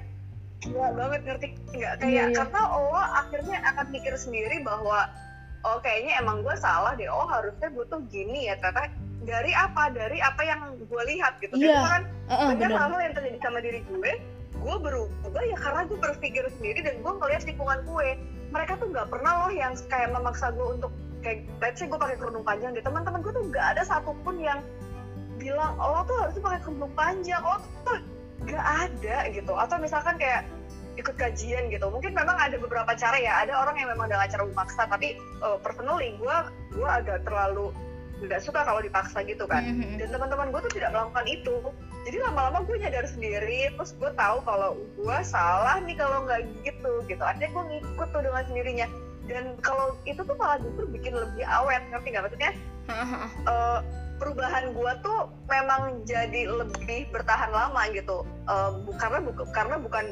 [0.61, 1.93] gila banget ngerti nggak?
[2.05, 2.37] Kayak yeah, yeah.
[2.37, 5.09] karena lo akhirnya akan mikir sendiri bahwa
[5.63, 8.91] oh kayaknya emang gue salah deh oh harusnya gue tuh gini ya ternyata
[9.23, 9.89] dari apa?
[9.91, 11.55] Dari apa yang gue lihat gitu.
[11.57, 11.83] Yeah.
[11.83, 14.13] kan uh, uh, banyak hal yang terjadi sama diri gue
[14.63, 18.09] gue berubah ya karena gue berpikir sendiri dan gue ngeliat lingkungan gue.
[18.53, 20.91] Mereka tuh nggak pernah loh yang kayak memaksa gue untuk
[21.25, 22.83] kayak let's say gue pakai kerudung panjang deh.
[22.83, 24.63] Teman-teman gue tuh nggak ada satupun yang
[25.41, 27.99] bilang oh tuh harusnya pakai kerudung panjang oh tuh
[28.47, 29.53] nggak ada gitu.
[29.57, 30.47] Atau misalkan kayak
[30.93, 31.89] ikut kajian gitu.
[31.89, 33.43] Mungkin memang ada beberapa cara ya.
[33.43, 36.37] Ada orang yang memang dengan cara memaksa tapi uh, personally gue
[36.77, 37.73] gue agak terlalu
[38.23, 39.63] nggak suka kalau dipaksa gitu kan.
[39.63, 39.99] Mm-hmm.
[39.99, 41.55] dan teman-teman gue tuh tidak melakukan itu.
[42.03, 46.91] Jadi lama-lama gue nyadar sendiri terus gue tahu kalau gue salah nih kalau nggak gitu
[47.07, 47.23] gitu.
[47.23, 48.87] Akhirnya gue ngikut tuh dengan sendirinya.
[49.23, 52.23] Dan kalau itu tuh malah justru bikin lebih awet ngerti nggak?
[52.27, 52.51] Maksudnya
[53.47, 53.79] uh,
[54.19, 55.19] perubahan gue tuh
[55.51, 58.27] memang jadi lebih bertahan lama gitu.
[58.47, 60.05] Uh, karena bu karena bukan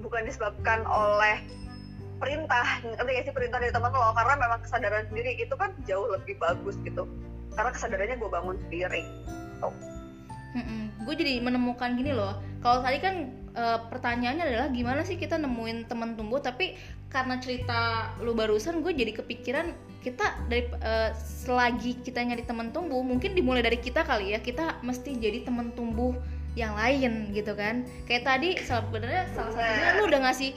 [0.00, 1.44] bukan disebabkan oleh
[2.18, 2.82] perintah.
[2.82, 4.10] Ngerti gak sih perintah dari teman lo?
[4.16, 7.06] Karena memang kesadaran sendiri itu kan jauh lebih bagus gitu
[7.58, 9.02] karena kesadarannya gue bangun sendiri.
[9.58, 9.74] Oh.
[11.04, 15.88] gue jadi menemukan gini loh kalau tadi kan e, pertanyaannya adalah gimana sih kita nemuin
[15.88, 16.76] teman tumbuh tapi
[17.08, 19.72] karena cerita lu barusan gue jadi kepikiran
[20.04, 24.84] kita dari e, selagi kita nyari teman tumbuh mungkin dimulai dari kita kali ya kita
[24.84, 26.12] mesti jadi teman tumbuh
[26.58, 27.86] yang lain gitu kan.
[28.10, 30.50] Kayak tadi sebenarnya salah satunya lu udah ngasih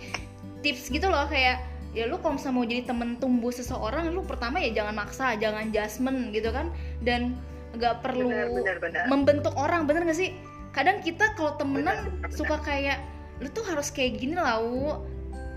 [0.66, 4.64] tips gitu loh kayak ya lu kalau misalnya mau jadi temen tumbuh seseorang lu pertama
[4.64, 6.72] ya jangan maksa jangan judgement gitu kan.
[7.04, 7.36] Dan
[7.76, 9.04] nggak perlu bener, bener, bener.
[9.08, 10.36] membentuk orang bener gak sih?
[10.72, 13.00] Kadang kita kalau temenan bener, bener, suka kayak
[13.44, 14.60] lu tuh harus kayak gini lah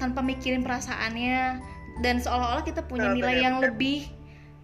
[0.03, 1.63] tanpa mikirin perasaannya.
[2.03, 3.71] Dan seolah-olah kita punya nilai bener, yang bener.
[3.71, 4.11] lebih.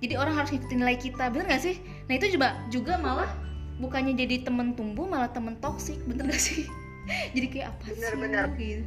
[0.03, 1.79] Jadi orang harus ngikutin nilai kita bener gak sih?
[2.11, 3.31] Nah itu juga juga malah
[3.79, 6.67] bukannya jadi temen tumbuh malah temen toksik bener gak sih?
[7.35, 8.45] Jadi kayak apa bener, sih bener.
[8.55, 8.85] gitu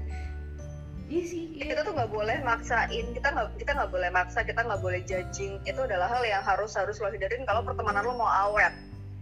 [1.11, 1.75] iya sih iya.
[1.75, 5.59] kita tuh nggak boleh maksain kita nggak kita nggak boleh maksa kita nggak boleh judging.
[5.67, 8.71] Itu adalah hal yang harus harus lo hindarin kalau pertemanan lo mau awet.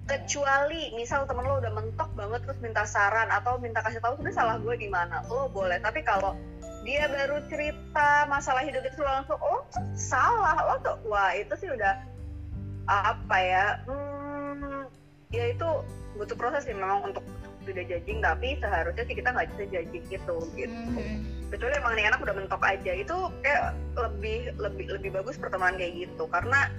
[0.05, 4.37] Kecuali misal temen lo udah mentok banget terus minta saran atau minta kasih tahu sebenarnya
[4.37, 5.25] salah gue di mana.
[5.29, 6.37] Lo boleh tapi kalau
[6.81, 10.97] dia baru cerita masalah hidup itu langsung oh salah lo tuh.
[11.09, 12.11] Wah itu sih udah
[12.89, 14.89] apa ya hmm,
[15.31, 15.69] ya itu
[16.17, 17.23] butuh proses sih memang untuk
[17.65, 21.49] sudah judging tapi seharusnya sih kita nggak bisa judging gitu gitu mm-hmm.
[21.53, 26.07] kecuali emang nih anak udah mentok aja itu kayak lebih lebih lebih bagus pertemanan kayak
[26.07, 26.69] gitu karena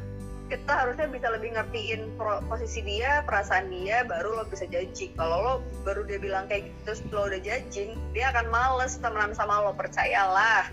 [0.51, 2.13] kita harusnya bisa lebih ngertiin
[2.45, 5.17] posisi dia, perasaan dia, baru lo bisa judging.
[5.17, 9.33] Kalau lo baru dia bilang kayak gitu, terus lo udah judging, dia akan males temenan
[9.33, 10.69] sama lo, percayalah.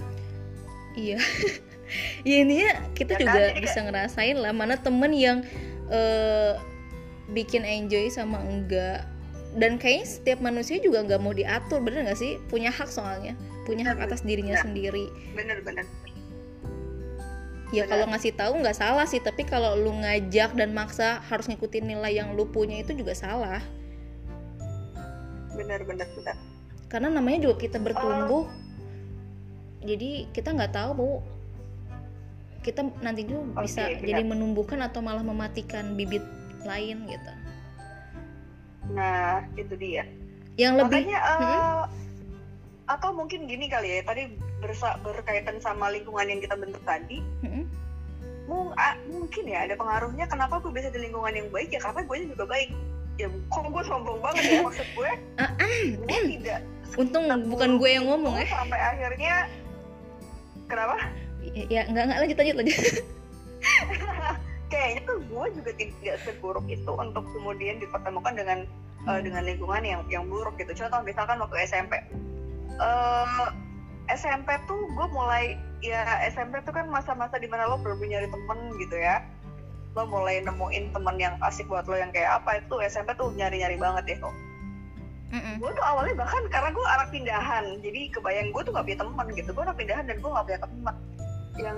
[0.99, 1.23] Iya.
[2.27, 3.61] ya ini ya kita ya juga kan?
[3.63, 5.37] bisa ngerasain lah mana temen yang
[5.89, 6.53] uh,
[7.33, 9.05] bikin enjoy sama enggak
[9.57, 12.37] dan kayaknya setiap manusia juga nggak mau diatur bener nggak sih?
[12.51, 13.33] Punya hak soalnya.
[13.65, 14.65] Punya hak atas dirinya bener.
[14.65, 15.05] sendiri.
[15.33, 15.85] Bener-bener
[17.69, 21.85] ya kalau ngasih tahu nggak salah sih tapi kalau lu ngajak dan maksa harus ngikutin
[21.85, 23.61] nilai yang lu punya itu juga salah.
[25.53, 26.37] Benar-benar benar
[26.89, 28.49] karena namanya juga kita bertumbuh.
[28.49, 28.51] Oh.
[29.85, 31.13] jadi kita nggak tahu mau
[32.59, 34.03] kita nanti juga okay, bisa benar.
[34.03, 36.25] jadi menumbuhkan atau malah mematikan bibit
[36.67, 37.31] lain gitu
[38.93, 40.03] Nah, itu dia.
[40.59, 41.79] Yang lebih Makanya, uh, hmm?
[42.89, 44.27] atau mungkin gini kali ya, tadi
[44.59, 47.23] bersa berkaitan sama lingkungan yang kita bentuk tadi.
[47.45, 47.65] Hmm?
[48.49, 48.73] Mung
[49.13, 52.45] mungkin ya ada pengaruhnya kenapa gue bisa di lingkungan yang baik ya karena gue juga
[52.49, 52.69] baik.
[53.19, 55.11] Ya kok gue sombong banget ya maksud gue.
[55.37, 56.61] Uh, uh, gue tidak.
[56.97, 58.47] Untung bukan gue yang ngomong ya.
[58.49, 59.33] Sampai akhirnya
[60.65, 60.97] kenapa?
[61.45, 62.77] Ya, ya nggak nggak lanjut lanjut lanjut.
[64.69, 68.59] kayaknya tuh gue juga tidak seburuk itu untuk kemudian dipertemukan dengan
[69.09, 70.71] uh, dengan lingkungan yang yang buruk gitu.
[70.77, 71.97] Contoh misalkan waktu SMP
[72.79, 73.49] uh,
[74.07, 78.29] eh, SMP tuh gue mulai ya SMP tuh kan masa-masa di mana lo baru nyari
[78.29, 79.25] temen gitu ya.
[79.97, 83.75] Lo mulai nemuin temen yang asik buat lo yang kayak apa itu SMP tuh nyari-nyari
[83.75, 84.35] banget ya kok
[85.29, 85.61] Mm-mm.
[85.61, 89.27] gue tuh awalnya bahkan karena gue anak pindahan jadi kebayang gue tuh gak punya teman
[89.37, 89.49] gitu.
[89.53, 90.95] Gue anak pindahan dan gue gak punya teman
[91.61, 91.77] yang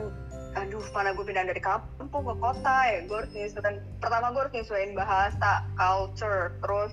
[0.51, 2.99] aduh mana gue pindah dari kampung ke kota ya.
[3.07, 6.91] Gue harus nyesuaiin pertama gue harus nyesuaiin bahasa culture terus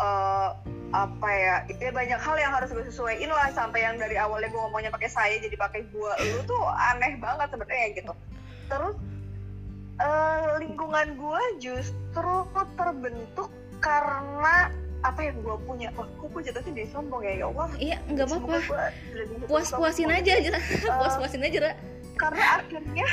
[0.00, 0.54] uh,
[0.88, 4.60] apa ya ya banyak hal yang harus gue sesuaiin lah sampai yang dari awalnya gue
[4.60, 6.16] ngomongnya pakai saya jadi pakai gua.
[6.20, 8.12] Lu tuh aneh banget sebenarnya gitu.
[8.68, 8.96] Terus
[10.00, 12.34] uh, lingkungan gue justru
[12.76, 13.48] terbentuk
[13.80, 14.72] karena
[15.06, 15.88] apa yang gue punya.
[15.94, 17.32] Wah kok gue jatuhnya jadi sombong ya?
[17.40, 17.68] Ya Allah.
[17.78, 18.84] Iya nggak apa-apa.
[19.46, 20.50] puas puasin aja aja
[20.84, 21.72] puas puasin aja.
[22.18, 23.06] Karena akhirnya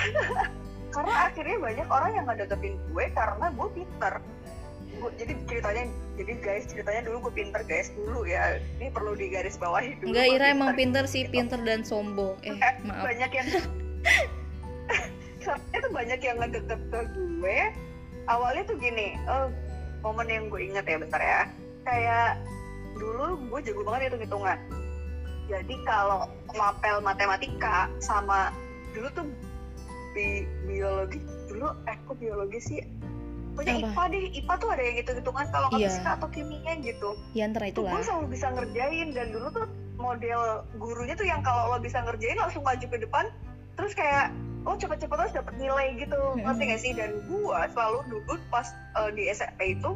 [0.96, 4.14] karena akhirnya banyak orang yang nggak deketin gue karena gue pinter.
[4.96, 5.84] Gue, jadi ceritanya
[6.16, 7.92] jadi guys ceritanya dulu gue pinter guys.
[7.94, 11.36] Dulu ya ini perlu digaris bawahi dulu nggak Ira emang pinter sih gitu.
[11.38, 12.40] pinter dan sombong.
[12.48, 13.04] Eh, maaf.
[13.04, 13.48] banyak yang
[15.78, 17.60] itu banyak yang ngedeket ke gue.
[18.26, 19.54] Awalnya tuh gini oh,
[20.02, 21.42] momen yang gue inget ya bentar ya.
[21.86, 22.42] Kayak
[22.96, 24.60] dulu gue jago banget hitung hitungan
[25.46, 26.26] jadi kalau
[26.58, 28.50] mapel matematika sama
[28.96, 29.26] dulu tuh
[30.16, 31.20] bi biologi
[31.52, 32.80] dulu eh kok biologi sih?
[33.56, 35.88] Pokoknya IPA deh IPA tuh ada yang hitung hitungan kalau nggak iya.
[35.88, 37.10] fisika atau kimia gitu.
[37.32, 40.40] Ya antara itu gue selalu bisa ngerjain dan dulu tuh model
[40.76, 43.32] gurunya tuh yang kalau lo bisa ngerjain langsung maju ke depan
[43.80, 44.36] terus kayak
[44.68, 46.20] lo cepet-cepet terus dapet nilai gitu.
[46.20, 46.44] Hmm.
[46.44, 46.92] ngerti gak sih?
[46.92, 48.68] Dan gue selalu duduk pas
[49.00, 49.96] uh, di SMP itu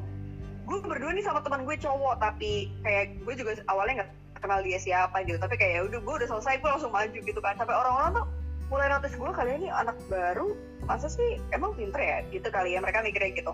[0.70, 4.80] gue berdua nih sama teman gue cowok tapi kayak gue juga awalnya nggak kenal dia
[4.80, 5.36] siapa gitu.
[5.36, 7.60] Tapi kayak ya udah gue udah selesai gue langsung maju gitu kan.
[7.60, 8.26] Sampai orang-orang tuh
[8.70, 10.54] mulai notice gue kali ini anak baru
[10.86, 12.18] masa sih emang pinter ya?
[12.30, 13.54] Gitu kali ya mereka mikirnya gitu.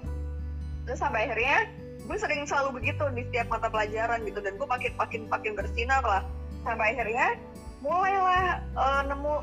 [0.86, 1.72] Terus sampai akhirnya
[2.06, 6.04] gue sering selalu begitu di setiap mata pelajaran gitu dan gue makin makin makin bersinar
[6.04, 6.24] lah.
[6.68, 7.40] Sampai akhirnya
[7.82, 9.36] mulailah uh, nemu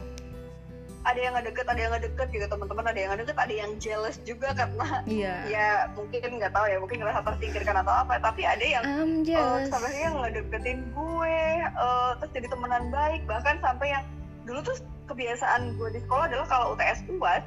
[1.03, 3.55] ada yang nggak deket ada yang nggak deket gitu teman-teman ada yang nggak deket ada
[3.55, 5.41] yang jealous juga karena yeah.
[5.55, 9.99] ya mungkin nggak tahu ya mungkin ngerasa tersingkirkan atau apa tapi ada yang uh, sampai
[9.99, 11.39] yang nggak deketin gue
[11.75, 14.05] uh, terus jadi temenan baik bahkan sampai yang
[14.47, 14.77] dulu tuh
[15.11, 17.45] kebiasaan gue di sekolah adalah kalau UTS UAS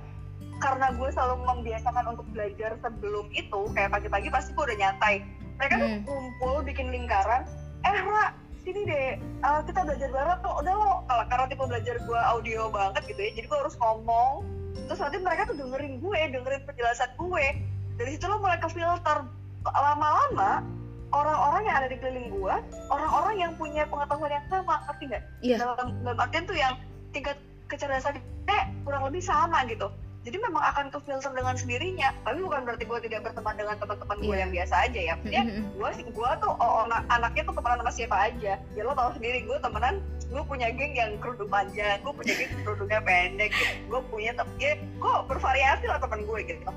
[0.63, 5.23] karena gue selalu membiasakan untuk belajar sebelum itu kayak pagi-pagi pasti gue udah nyantai.
[5.59, 6.03] Mereka tuh hmm.
[6.07, 7.47] kumpul bikin lingkaran
[7.85, 8.33] eh Ra
[8.65, 10.91] sini deh uh, kita belajar bareng tuh udah lo?
[11.05, 14.47] Kalau karena tipe belajar gue audio banget gitu ya jadi gue harus ngomong.
[14.85, 17.45] Terus nanti mereka tuh dengerin gue dengerin penjelasan gue.
[17.95, 19.17] Dari situ lo mulai ke filter.
[19.65, 20.61] Lama-lama
[21.15, 22.55] orang-orang yang ada di keliling gue
[22.91, 25.23] orang-orang yang punya pengetahuan yang sama ngerti nggak?
[25.39, 25.59] Yeah.
[25.63, 26.73] dalam dalam artian tuh yang
[27.15, 27.39] tingkat
[27.71, 28.19] kecerdasan
[28.85, 29.89] kurang lebih sama gitu.
[30.25, 34.17] Jadi memang akan ke filter dengan sendirinya tapi bukan berarti gue tidak berteman dengan teman-teman
[34.21, 34.41] gue yeah.
[34.41, 35.13] yang biasa aja ya.
[35.17, 38.53] Maksudnya gue sih gue tuh oh, anak anaknya tuh temenan sama siapa aja.
[38.57, 42.51] Ya lo tau sendiri gue temenan gue punya geng yang kerudung panjang gue punya geng
[42.65, 43.73] kerudungnya pendek gitu.
[43.85, 46.69] gue punya tapi ya gue bervariasi lah teman gue gitu.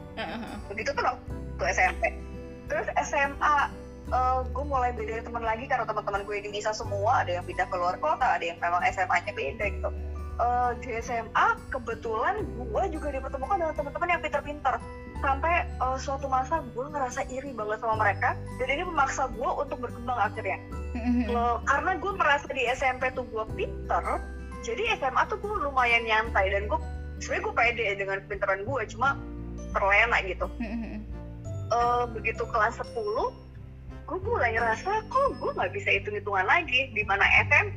[0.73, 2.03] Begitu tuh waktu SMP.
[2.69, 3.57] Terus SMA
[4.13, 7.25] uh, eh, gue mulai beda teman lagi karena teman-teman gue ini bisa semua.
[7.25, 9.91] Ada yang pindah ke luar kota ada yang memang SMA-nya beda gitu.
[10.39, 14.75] Uh, di SMA kebetulan gue juga dipertemukan dengan teman-teman yang pinter-pinter.
[15.19, 19.83] Sampai uh, suatu masa gue ngerasa iri banget sama mereka dan ini memaksa gue untuk
[19.83, 20.59] berkembang akhirnya.
[21.29, 24.03] Uh, karena gue merasa di SMP tuh gue pinter
[24.67, 26.79] jadi SMA tuh gue lumayan nyantai dan gue
[27.23, 29.15] sebenarnya gue pede dengan pinteran gue cuma
[29.75, 30.47] terlena gitu.
[31.69, 33.48] Uh, begitu kelas 10
[34.09, 36.89] gue mulai ngerasa kok gue nggak bisa hitung-hitungan lagi?
[36.97, 37.77] Di mana SMP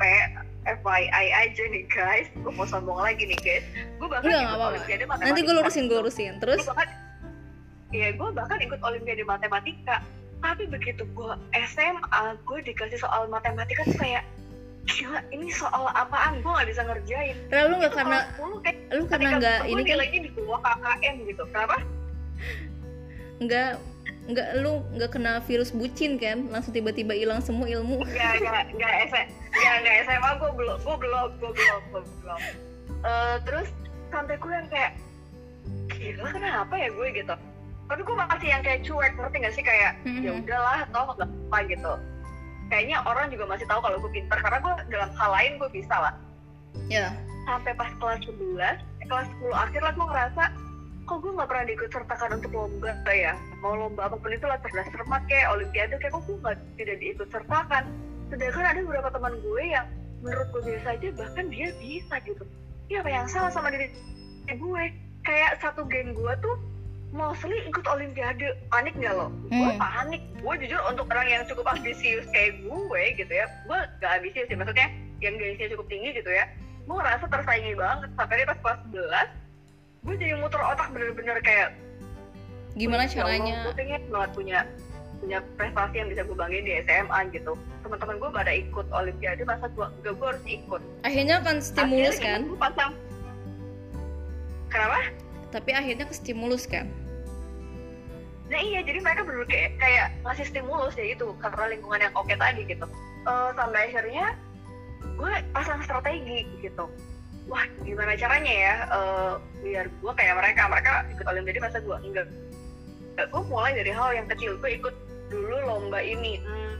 [0.63, 2.31] FYI aja nih guys.
[2.39, 3.65] Gue mau sombong lagi nih guys.
[3.99, 5.27] Gue bahkan Enggak, ikut olimpiade matematika.
[5.27, 6.33] Nanti gue lurusin gue lurusin.
[6.39, 6.63] Terus?
[7.91, 9.95] iya gue bahkan ikut olimpiade matematika.
[10.39, 11.33] Tapi begitu gue
[11.67, 14.23] SMA gue dikasih soal matematika tuh kayak
[14.87, 16.39] gila ini soal apaan?
[16.39, 17.35] Gue gak bisa ngerjain.
[17.51, 18.19] Nah, lu gak karena
[18.63, 19.89] kayak, lu karena nggak ini kan?
[19.99, 21.43] nilainya di bawah KKM gitu.
[21.51, 21.77] Kenapa?
[23.43, 23.71] Nggak
[24.29, 26.45] nggak lu nggak kena virus bucin kan?
[26.53, 28.05] Langsung tiba-tiba hilang semua ilmu.
[28.05, 28.93] Nggak nggak nggak
[29.51, 32.41] ya nggak SMA gue belum gue belum gue belum gue belum
[33.03, 33.69] uh, terus
[34.13, 34.91] sampai gue yang kayak
[35.91, 37.07] gila kenapa ya gue?
[37.13, 37.35] Gitu.
[37.91, 39.63] Tapi gue masih yang kayak cuek ngerti gak sih?
[39.65, 40.23] Kayak mm-hmm.
[40.23, 41.93] ya udahlah toh gak apa gitu.
[42.71, 45.95] Kayaknya orang juga masih tahu kalau gue pinter karena gue dalam hal lain gue bisa
[45.95, 46.15] lah.
[46.87, 47.11] Ya.
[47.11, 47.11] Yeah.
[47.41, 50.43] sampai pas kelas 11 eh, kelas 10 akhir lah gue ngerasa
[51.11, 54.55] kok gue nggak pernah diikut sertakan untuk lomba ya mau lomba apa pun itu lah
[54.63, 57.83] cerdas cermat kayak olimpiade kayak kok gue nggak tidak diikut sertakan
[58.31, 59.87] sedangkan ada beberapa teman gue yang
[60.23, 62.43] menurut gue biasa aja bahkan dia bisa gitu
[62.87, 63.91] ya apa yang salah sama diri
[64.47, 64.83] gue
[65.27, 66.55] kayak satu geng gue tuh
[67.11, 69.27] mostly ikut olimpiade panik nggak lo?
[69.27, 69.51] Hmm.
[69.51, 70.23] Gue panik.
[70.39, 74.55] Gue jujur untuk orang yang cukup ambisius kayak gue gitu ya, gue gak ambisius sih
[74.55, 74.87] maksudnya
[75.19, 76.47] yang gengsinya cukup tinggi gitu ya.
[76.81, 79.40] gue ngerasa tersaingi banget sampai pas kelas 11
[80.01, 81.77] gue jadi muter otak bener-bener kayak
[82.73, 83.69] gimana caranya?
[83.69, 84.59] gue pengen banget punya
[85.21, 87.53] punya prestasi yang bisa gue banggain di SMA gitu.
[87.85, 90.81] Teman-teman gue pada ikut olimpiade masa gue enggak gue harus ikut.
[91.05, 92.57] Akhirnya kan stimulus akhirnya, kan?
[92.57, 92.91] pasang
[94.73, 94.99] kenapa?
[95.53, 96.89] Tapi akhirnya ke stimulus kan?
[98.49, 102.33] Nah iya jadi mereka bener kayak kayak ngasih stimulus ya itu karena lingkungan yang oke
[102.33, 102.85] tadi gitu.
[103.21, 104.33] Uh, sampai akhirnya
[105.21, 106.89] gue pasang strategi gitu
[107.49, 109.33] wah gimana caranya ya uh,
[109.65, 110.69] biar gue kayak mereka.
[110.69, 112.27] Mereka ikut olimpiade masa gue enggak?
[113.29, 114.57] Gue mulai dari hal yang kecil.
[114.61, 114.95] Gue ikut
[115.31, 116.41] dulu lomba ini.
[116.43, 116.75] Hmm,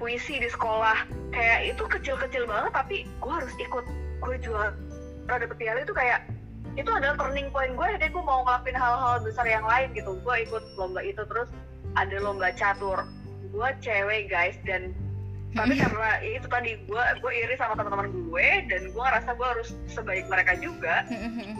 [0.00, 1.06] puisi di sekolah.
[1.32, 3.84] Kayak itu kecil-kecil banget tapi gue harus ikut.
[4.22, 4.70] Gue jual
[5.26, 6.28] dapet piala itu kayak
[6.72, 10.18] itu adalah turning point gue jadi gue mau ngelakuin hal-hal besar yang lain gitu.
[10.22, 11.22] Gue ikut lomba itu.
[11.26, 11.48] Terus
[11.94, 13.04] ada lomba catur.
[13.52, 14.56] Gue cewek guys.
[14.64, 14.96] Dan
[15.52, 19.68] tapi karena itu tadi gue gue iri sama teman-teman gue dan gue ngerasa gue harus
[19.92, 21.04] sebaik mereka juga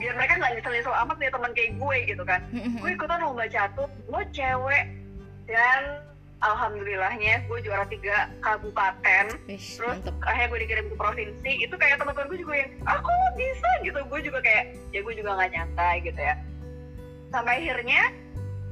[0.00, 2.40] biar mereka nggak nyesel nyesel amat nih teman kayak gue gitu kan.
[2.80, 4.84] Gue ikutan lomba catur gue cewek
[5.44, 5.82] dan
[6.42, 9.24] alhamdulillahnya gue juara tiga kabupaten.
[9.46, 10.14] Ish, terus mantep.
[10.24, 11.52] akhirnya gue dikirim ke provinsi.
[11.60, 13.70] Itu kayak teman-teman gue juga yang aku bisa?
[13.84, 13.98] Gitu.
[14.08, 14.64] Gue juga kayak
[14.96, 16.34] ya gue juga nggak nyangka gitu ya.
[17.28, 18.02] Sampai akhirnya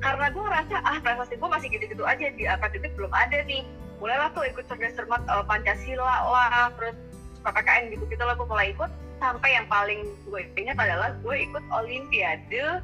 [0.00, 3.62] karena gue ngerasa ah prestasi gue masih gitu-gitu aja di akademik belum ada nih
[4.00, 4.64] mulailah tuh ikut
[4.96, 6.96] cermat uh, pancasila lah terus
[7.44, 8.90] PPKN gitu gitu lah gue mulai ikut.
[9.20, 12.80] Sampai yang paling gue ingat adalah gue ikut olimpiade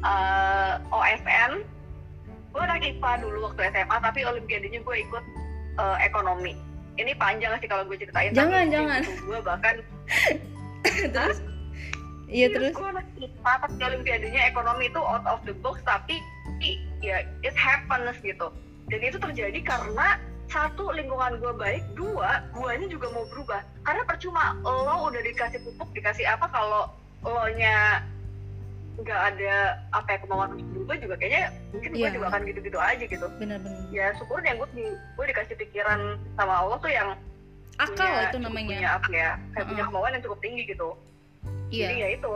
[0.00, 1.60] uh, OSN
[2.52, 5.24] gue anak IPA dulu waktu SMA tapi olimpiadenya gue ikut
[5.80, 6.56] uh, ekonomi.
[7.00, 9.00] Ini panjang sih kalau gue ceritain jangan tapi jangan.
[9.04, 9.74] gue bahkan
[11.16, 11.38] terus?
[12.28, 12.72] Iya terus?
[12.76, 16.20] Gue anak IPA tapi olimpiadenya ekonomi itu out of the box tapi
[17.02, 18.52] ya it happens gitu
[18.90, 20.18] dan itu terjadi karena
[20.50, 25.88] satu lingkungan gue baik dua guanya juga mau berubah karena percuma lo udah dikasih pupuk
[25.96, 26.92] dikasih apa kalau
[27.24, 28.04] lo nya
[29.00, 31.98] nggak ada apa ya kemauan untuk berubah juga kayaknya mungkin yeah.
[31.98, 32.16] gue iya.
[32.20, 36.76] juga akan gitu-gitu aja gitu benar-benar ya syukurnya gue di, gue dikasih pikiran sama Allah
[36.76, 37.08] tuh yang
[37.80, 39.70] akal punya, itu namanya punya apa ya kayak uh-uh.
[39.72, 40.88] punya kemauan yang cukup tinggi gitu
[41.72, 41.88] yeah.
[41.88, 42.34] jadi ya itu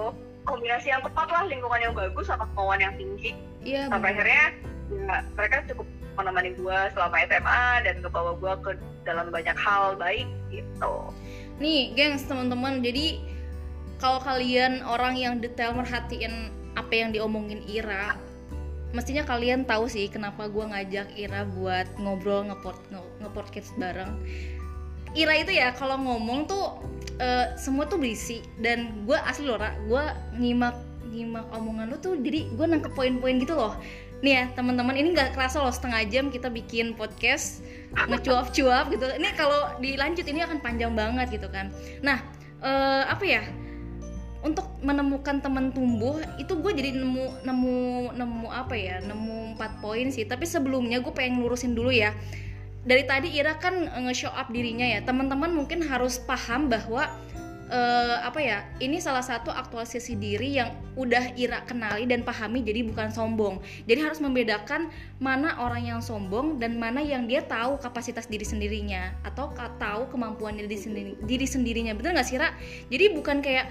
[0.49, 3.31] kombinasi yang tepat lah lingkungan yang bagus sama kemauan yang tinggi
[3.61, 4.25] yeah, sampai bener.
[4.25, 4.45] akhirnya
[4.89, 8.71] ya, mereka cukup menemani gue selama SMA dan ngebawa gue ke
[9.05, 10.95] dalam banyak hal baik gitu.
[11.61, 13.21] Nih gengs teman-teman jadi
[14.01, 18.17] kalau kalian orang yang detail merhatiin apa yang diomongin Ira
[18.93, 22.81] mestinya kalian tahu sih kenapa gue ngajak Ira buat ngobrol ngeport
[23.21, 24.17] ngepodcast bareng.
[25.17, 26.81] Ira itu ya kalau ngomong tuh
[27.21, 28.45] uh, semua tuh berisi.
[28.61, 30.05] Dan gue asli loh gue
[30.37, 30.77] nyimak
[31.17, 33.73] nyimak omongan lu tuh jadi gue nangkep poin-poin gitu loh
[34.25, 37.61] nih ya teman-teman ini nggak kerasa loh setengah jam kita bikin podcast
[38.09, 39.05] ngecuap-cuap gitu.
[39.05, 41.69] Ini kalau dilanjut ini akan panjang banget gitu kan.
[42.01, 42.25] Nah
[42.65, 43.43] uh, apa ya?
[44.47, 47.77] Untuk menemukan teman tumbuh itu gue jadi nemu nemu
[48.15, 49.03] nemu apa ya?
[49.05, 50.25] Nemu empat poin sih.
[50.25, 52.15] Tapi sebelumnya gue pengen lurusin dulu ya.
[52.87, 55.03] Dari tadi Ira kan nge-show up dirinya ya.
[55.03, 57.11] Teman-teman mungkin harus paham bahwa
[57.71, 62.87] uh, apa ya ini salah satu aktualisasi diri yang udah Ira kenali dan pahami jadi
[62.87, 63.61] bukan sombong.
[63.85, 69.13] Jadi harus membedakan mana orang yang sombong dan mana yang dia tahu kapasitas diri sendirinya
[69.27, 71.93] atau tahu kemampuan diri sendiri diri sendirinya.
[71.93, 72.55] Bener nggak sih Ra?
[72.89, 73.69] Jadi bukan kayak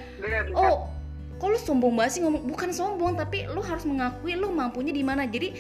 [0.54, 0.88] oh
[1.36, 2.22] kok lu sombong banget sih?
[2.24, 5.26] Ngomong bukan sombong tapi lu harus mengakui lu mampunya di mana.
[5.26, 5.56] Jadi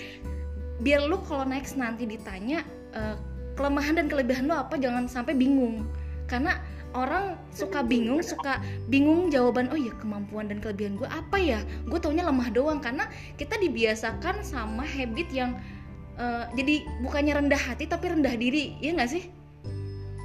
[0.84, 3.16] biar lu kalau next nanti ditanya uh,
[3.56, 5.88] kelemahan dan kelebihan lu apa jangan sampai bingung.
[6.26, 6.58] Karena
[6.96, 11.60] orang suka bingung suka bingung jawaban oh ya kemampuan dan kelebihan gue apa ya?
[11.86, 15.60] Gue taunya lemah doang karena kita dibiasakan sama habit yang
[16.16, 18.80] uh, jadi bukannya rendah hati tapi rendah diri.
[18.80, 19.24] Iya nggak sih?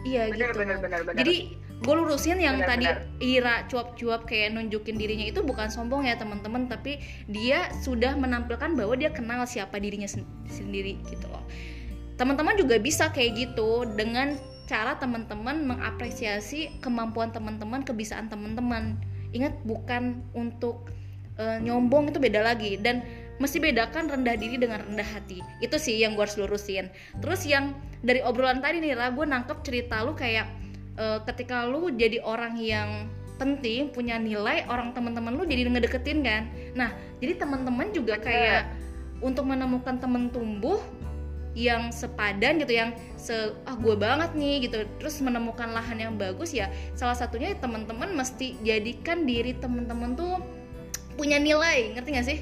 [0.07, 0.57] Iya gitu.
[0.57, 1.19] bener, bener, bener.
[1.21, 1.37] jadi
[1.81, 3.05] gue lurusin yang bener, tadi bener.
[3.21, 8.97] Ira cuap-cuap kayak nunjukin dirinya itu bukan sombong ya teman-teman tapi dia sudah menampilkan bahwa
[8.97, 11.45] dia kenal siapa dirinya sen sendiri gitu loh.
[12.21, 14.37] Teman-teman juga bisa kayak gitu dengan
[14.71, 18.95] cara teman-teman mengapresiasi kemampuan teman-teman, kebisaan teman-teman.
[19.35, 20.87] Ingat bukan untuk
[21.43, 23.03] uh, nyombong itu beda lagi dan
[23.43, 25.43] mesti bedakan rendah diri dengan rendah hati.
[25.59, 26.87] Itu sih yang gue harus lurusin.
[27.19, 27.75] Terus yang
[28.07, 30.47] dari obrolan tadi nih, Ra, gue nangkep cerita lu kayak
[31.03, 33.11] uh, ketika lu jadi orang yang
[33.43, 36.47] penting, punya nilai, orang teman-teman lu jadi ngedeketin kan.
[36.79, 38.71] Nah, jadi teman-teman juga kayak
[39.19, 40.79] untuk menemukan teman tumbuh
[41.55, 43.35] yang sepadan gitu yang se
[43.67, 44.87] ah gue banget nih gitu.
[45.03, 50.39] Terus menemukan lahan yang bagus ya salah satunya teman-teman mesti jadikan diri teman-teman tuh
[51.19, 52.39] punya nilai ngerti gak sih?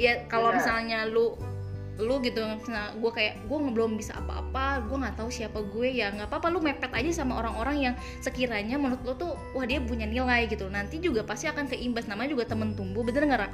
[0.00, 1.36] Ya kalau misalnya lu
[2.00, 2.40] lu gitu
[2.72, 6.48] nah gue kayak gue belum bisa apa-apa gue nggak tahu siapa gue ya nggak apa-apa
[6.48, 7.94] lu mepet aja sama orang-orang yang
[8.24, 10.72] sekiranya menurut lu tuh wah dia punya nilai gitu.
[10.72, 13.52] Nanti juga pasti akan keimbas namanya juga temen tumbuh bener nggak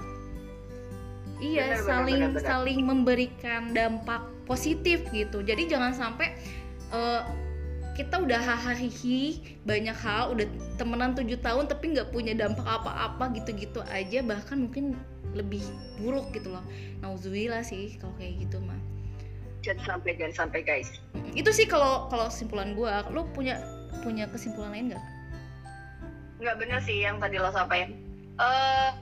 [1.43, 5.43] iya bener, saling bener, bener, saling memberikan dampak positif gitu.
[5.43, 6.39] Jadi jangan sampai
[6.95, 7.27] uh,
[7.99, 8.89] kita udah hahaha
[9.65, 14.95] banyak hal udah temenan tujuh tahun tapi nggak punya dampak apa-apa gitu-gitu aja bahkan mungkin
[15.33, 15.65] lebih
[16.01, 16.65] buruk gitu loh.
[17.03, 18.79] Nauzubillah sih kalau kayak gitu mah.
[19.65, 20.89] Jangan sampai jangan sampai guys.
[21.35, 23.61] Itu sih kalau kalau kesimpulan gue lo punya
[24.05, 25.05] punya kesimpulan lain nggak?
[26.45, 27.97] Nggak bener sih yang tadi lo sampaikan.
[28.37, 28.93] Uh,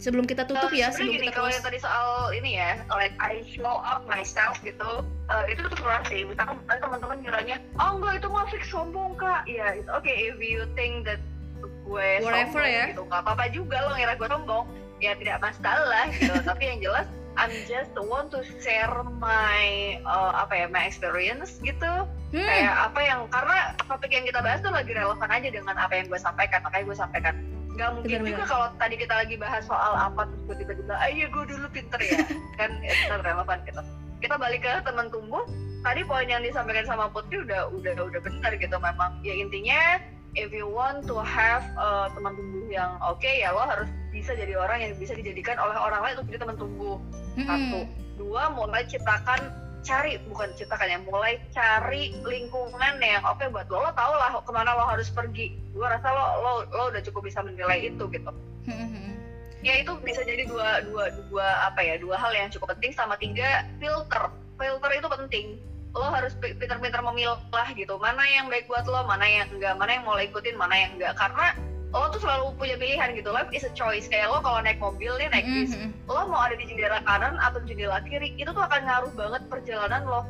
[0.00, 3.12] sebelum kita tutup uh, ya sebelum gini, kita kalau yang tadi soal ini ya like
[3.20, 6.24] I show up myself gitu uh, itu tuh keluar sih.
[6.24, 9.44] Misalkan teman-teman kiranya oh enggak itu mah fix sombong kak.
[9.44, 11.20] Ya yeah, oke okay, if you think that
[11.60, 12.84] gue Whatever, sombong ya.
[12.96, 13.02] gitu.
[13.06, 14.64] Nggak apa-apa juga lo ngira gue sombong.
[15.04, 16.34] Ya tidak masalah gitu.
[16.48, 17.06] Tapi yang jelas
[17.38, 18.90] I'm just want to share
[19.20, 22.08] my uh, apa ya my experience gitu.
[22.30, 22.46] Hmm.
[22.46, 26.06] kayak apa yang karena topik yang kita bahas tuh lagi relevan aja dengan apa yang
[26.08, 26.62] gue sampaikan.
[26.62, 27.34] Makanya gue sampaikan
[27.76, 31.12] nggak mungkin Betul juga kalau tadi kita lagi bahas soal apa terus gue tiba-tiba ayo
[31.14, 32.20] iya, gue dulu pinter ya.
[32.58, 33.82] Kan itu relevan gitu.
[34.20, 35.44] Kita balik ke teman tumbuh.
[35.80, 39.16] Tadi poin yang disampaikan sama Putri udah udah udah benar gitu memang.
[39.24, 40.02] Ya intinya
[40.36, 44.36] if you want to have uh, teman tumbuh yang oke okay, ya lo harus bisa
[44.36, 46.96] jadi orang yang bisa dijadikan oleh orang lain untuk jadi teman tumbuh.
[47.38, 47.46] Hmm.
[47.46, 47.80] satu.
[48.20, 53.80] Dua mulai ciptakan cari bukan ciptakan ya mulai cari lingkungan yang oke okay buat lo
[53.84, 55.56] lo tau lah ke mana lo harus pergi.
[55.72, 58.30] Gue rasa lo lo lo udah cukup bisa menilai itu gitu.
[58.68, 59.16] Hmm.
[59.60, 63.16] ya itu bisa jadi dua dua dua apa ya dua hal yang cukup penting sama
[63.20, 64.28] tiga filter.
[64.60, 65.46] Filter itu penting.
[65.90, 70.04] Lo harus pintar-pintar memilah gitu mana yang baik buat lo mana yang enggak mana yang
[70.06, 71.16] mau lo ikutin mana yang enggak.
[71.16, 71.56] Karena
[71.90, 73.34] lo tuh selalu punya pilihan gitu.
[73.34, 74.06] Life is a choice.
[74.06, 75.90] Kayak lo kalau naik mobil nih naik bis mm -hmm.
[76.06, 80.06] lo mau ada di jendela kanan atau jendela kiri itu tuh akan ngaruh banget perjalanan
[80.06, 80.22] lo.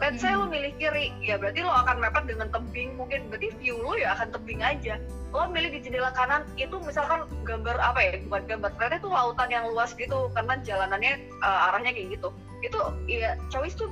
[0.00, 0.52] Let's say lo mm-hmm.
[0.56, 3.28] milih kiri ya berarti lo akan mepet dengan tebing mungkin.
[3.32, 5.00] Berarti view lo ya akan tebing aja.
[5.32, 8.12] Lo milih di jendela kanan itu misalkan gambar apa ya?
[8.28, 12.28] Bukan gambar ternyata itu lautan yang luas gitu karena jalanannya uh, arahnya kayak gitu.
[12.60, 13.88] Itu ya choice tuh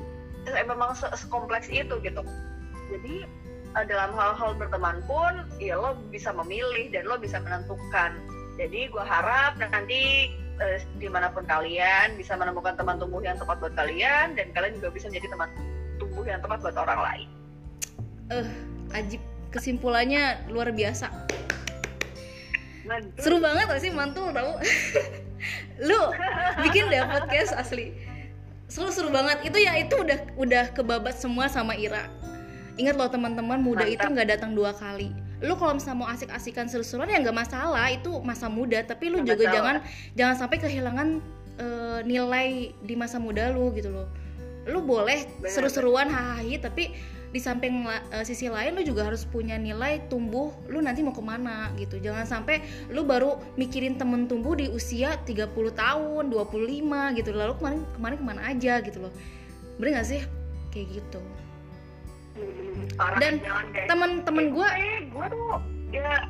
[0.48, 2.20] eh, memang sekompleks itu gitu.
[2.88, 3.28] Jadi
[3.86, 8.16] dalam hal-hal berteman pun ya lo bisa memilih dan lo bisa menentukan.
[8.58, 13.62] Jadi gue harap nanti uh, di mana pun kalian bisa menemukan teman tumbuh yang tepat
[13.62, 15.48] buat kalian dan kalian juga bisa menjadi teman
[16.02, 17.28] tumbuh yang tepat buat orang lain.
[18.32, 18.48] Eh uh,
[18.98, 19.22] ajib.
[19.48, 21.08] Kesimpulannya luar biasa.
[22.84, 23.20] Mantul.
[23.20, 23.92] seru banget gak sih?
[23.92, 24.60] Mantul tau
[25.88, 26.02] lu
[26.64, 27.96] bikin deh podcast asli.
[28.68, 29.40] Seru seru banget.
[29.48, 32.17] Itu ya itu udah udah kebabat semua sama Ira
[32.78, 33.98] ingat loh teman-teman muda Mantap.
[33.98, 35.10] itu nggak datang dua kali.
[35.42, 37.90] Lu kalau misalnya mau asik-asikan seru-seruan ya nggak masalah.
[37.90, 38.80] Itu masa muda.
[38.86, 39.54] Tapi lu gak juga masalah.
[39.54, 39.76] jangan
[40.14, 41.08] jangan sampai kehilangan
[41.58, 44.06] uh, nilai di masa muda lu gitu loh.
[44.70, 46.94] Lu boleh seru-seruan hahaha tapi
[47.28, 51.20] di samping uh, sisi lain lu juga harus punya nilai tumbuh lu nanti mau ke
[51.20, 51.98] mana gitu.
[51.98, 52.62] Jangan sampai
[52.94, 57.30] lu baru mikirin temen tumbuh di usia 30 tahun 25 gitu.
[57.34, 59.12] Lalu kemarin kemarin ke mana aja gitu loh.
[59.82, 60.22] Bener gak sih?
[60.70, 61.22] Kayak gitu
[63.22, 63.34] dan
[63.86, 64.68] temen-temen gue
[65.10, 65.58] gue tuh
[65.94, 66.26] ya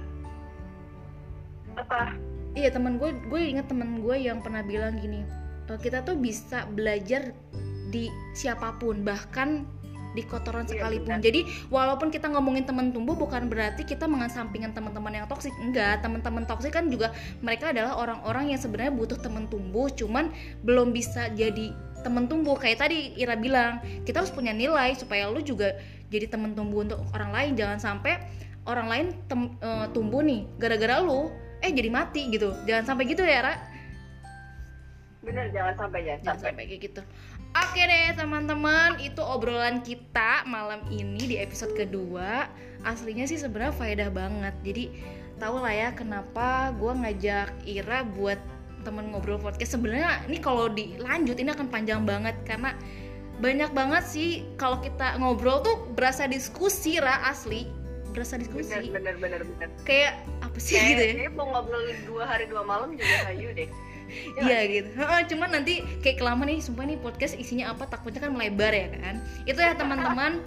[1.78, 2.14] apa
[2.58, 5.24] iya temen gue gue inget temen gue yang pernah bilang gini
[5.68, 7.32] e, kita tuh bisa belajar
[7.88, 9.64] di siapa pun bahkan
[10.16, 11.20] di kotoran iya, sekalipun.
[11.20, 15.52] Jadi walaupun kita ngomongin teman tumbuh bukan berarti kita mengesampingkan teman-teman yang toksik.
[15.60, 17.12] Enggak, teman-teman toksik kan juga
[17.44, 20.32] mereka adalah orang-orang yang sebenarnya butuh teman tumbuh, cuman
[20.64, 21.70] belum bisa jadi
[22.04, 22.54] teman tumbuh.
[22.54, 25.76] Kayak tadi Ira bilang, kita harus punya nilai supaya lu juga
[26.08, 28.20] jadi temen tumbuh untuk orang lain jangan sampai
[28.68, 31.32] orang lain tem, uh, tumbuh nih gara-gara lu
[31.64, 33.54] eh jadi mati gitu jangan sampai gitu ya Ra
[35.24, 36.48] bener jangan sampai jangan, jangan sampai.
[36.52, 37.02] sampai kayak gitu
[37.48, 42.44] Oke deh teman-teman, itu obrolan kita malam ini di episode kedua.
[42.84, 44.52] Aslinya sih sebenarnya faedah banget.
[44.60, 44.84] Jadi
[45.40, 48.36] tau lah ya kenapa gue ngajak Ira buat
[48.88, 49.76] temen ngobrol podcast.
[49.76, 52.72] Sebenarnya ini kalau dilanjut ini akan panjang banget karena
[53.38, 57.70] banyak banget sih kalau kita ngobrol tuh berasa diskusi ra asli
[58.10, 59.68] berasa diskusi bener bener bener, bener.
[59.86, 63.70] kayak apa sih kayak, gitu ya mau ngobrol dua hari dua malam juga hayu deh
[64.40, 64.88] Iya gitu.
[65.34, 69.20] Cuman nanti kayak kelamaan nih, sumpah nih podcast isinya apa takutnya kan melebar ya kan.
[69.44, 70.42] Itu ya teman-teman.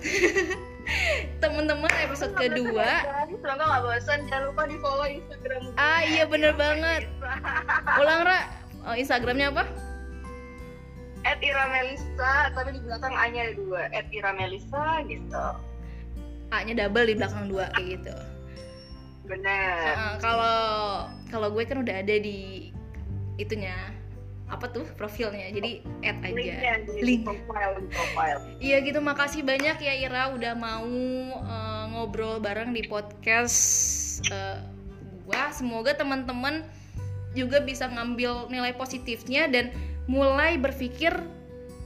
[1.43, 3.05] teman-teman episode kedua.
[3.30, 4.20] Semoga nggak bosan.
[4.28, 5.64] Jangan lupa di follow Instagram.
[5.78, 7.05] Ah iya bener banget.
[8.01, 8.39] Ulang Ra.
[8.82, 9.64] Oh, Instagramnya apa?
[11.22, 15.45] at Ira Melisa tapi di belakang A nya ada dua at Ira Melisa gitu
[16.51, 18.16] A nya double di belakang dua kayak gitu
[19.30, 20.59] benar uh, kalau
[21.30, 22.74] kalau gue kan udah ada di
[23.39, 23.75] itunya
[24.51, 26.36] apa tuh profilnya jadi add aja.
[26.36, 27.23] Linknya link.
[27.23, 28.39] profile profile.
[28.59, 30.91] Iya gitu makasih banyak ya Ira udah mau
[31.39, 33.57] uh, ngobrol bareng di podcast
[34.27, 34.59] uh,
[35.23, 35.55] gua.
[35.55, 36.67] Semoga teman-teman
[37.32, 39.71] juga bisa ngambil nilai positifnya dan
[40.11, 41.15] mulai berpikir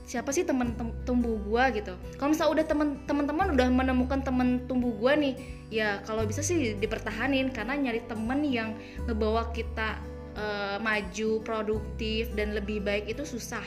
[0.10, 0.74] siapa sih teman
[1.06, 1.94] tumbuh gua gitu.
[2.18, 5.38] Kalau misalnya udah teman teman-teman udah menemukan teman tumbuh gua nih
[5.70, 8.74] ya kalau bisa sih dipertahanin karena nyari temen yang
[9.06, 10.02] ngebawa kita
[10.36, 13.64] uh, maju, produktif dan lebih baik itu susah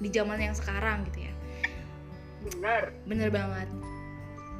[0.00, 1.32] di zaman yang sekarang gitu ya.
[2.40, 2.82] Benar.
[3.04, 3.68] Bener banget.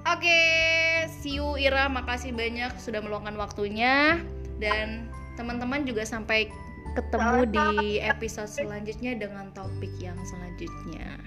[0.08, 4.16] Oke, okay, see you Ira, makasih banyak sudah meluangkan waktunya
[4.56, 6.48] dan teman-teman juga sampai
[6.96, 11.20] ketemu di episode selanjutnya dengan topik yang selanjutnya.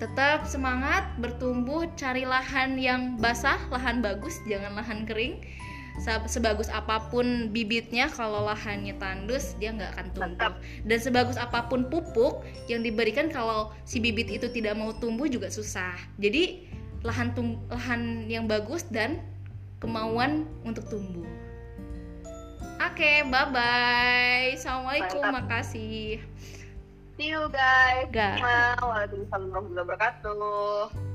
[0.00, 5.44] Tetap semangat, bertumbuh, cari lahan yang basah, lahan bagus, jangan lahan kering
[6.26, 10.52] sebagus apa pun bibitnya kalau lahannya tandus dia nggak akan tumbuh.
[10.86, 15.50] Dan sebagus apa pun pupuk yang diberikan kalau si bibit itu tidak mau tumbuh juga
[15.52, 15.96] susah.
[16.16, 16.70] Jadi
[17.04, 19.20] lahan tum lahan yang bagus dan
[19.80, 21.24] kemauan untuk tumbuh.
[22.80, 25.36] Oke okay, bye bye assalamualaikum Mantap.
[25.44, 26.20] makasih.
[27.20, 28.08] See you guys.
[28.80, 31.10] Waalaikumsalam warahmatullahi wabarakatuh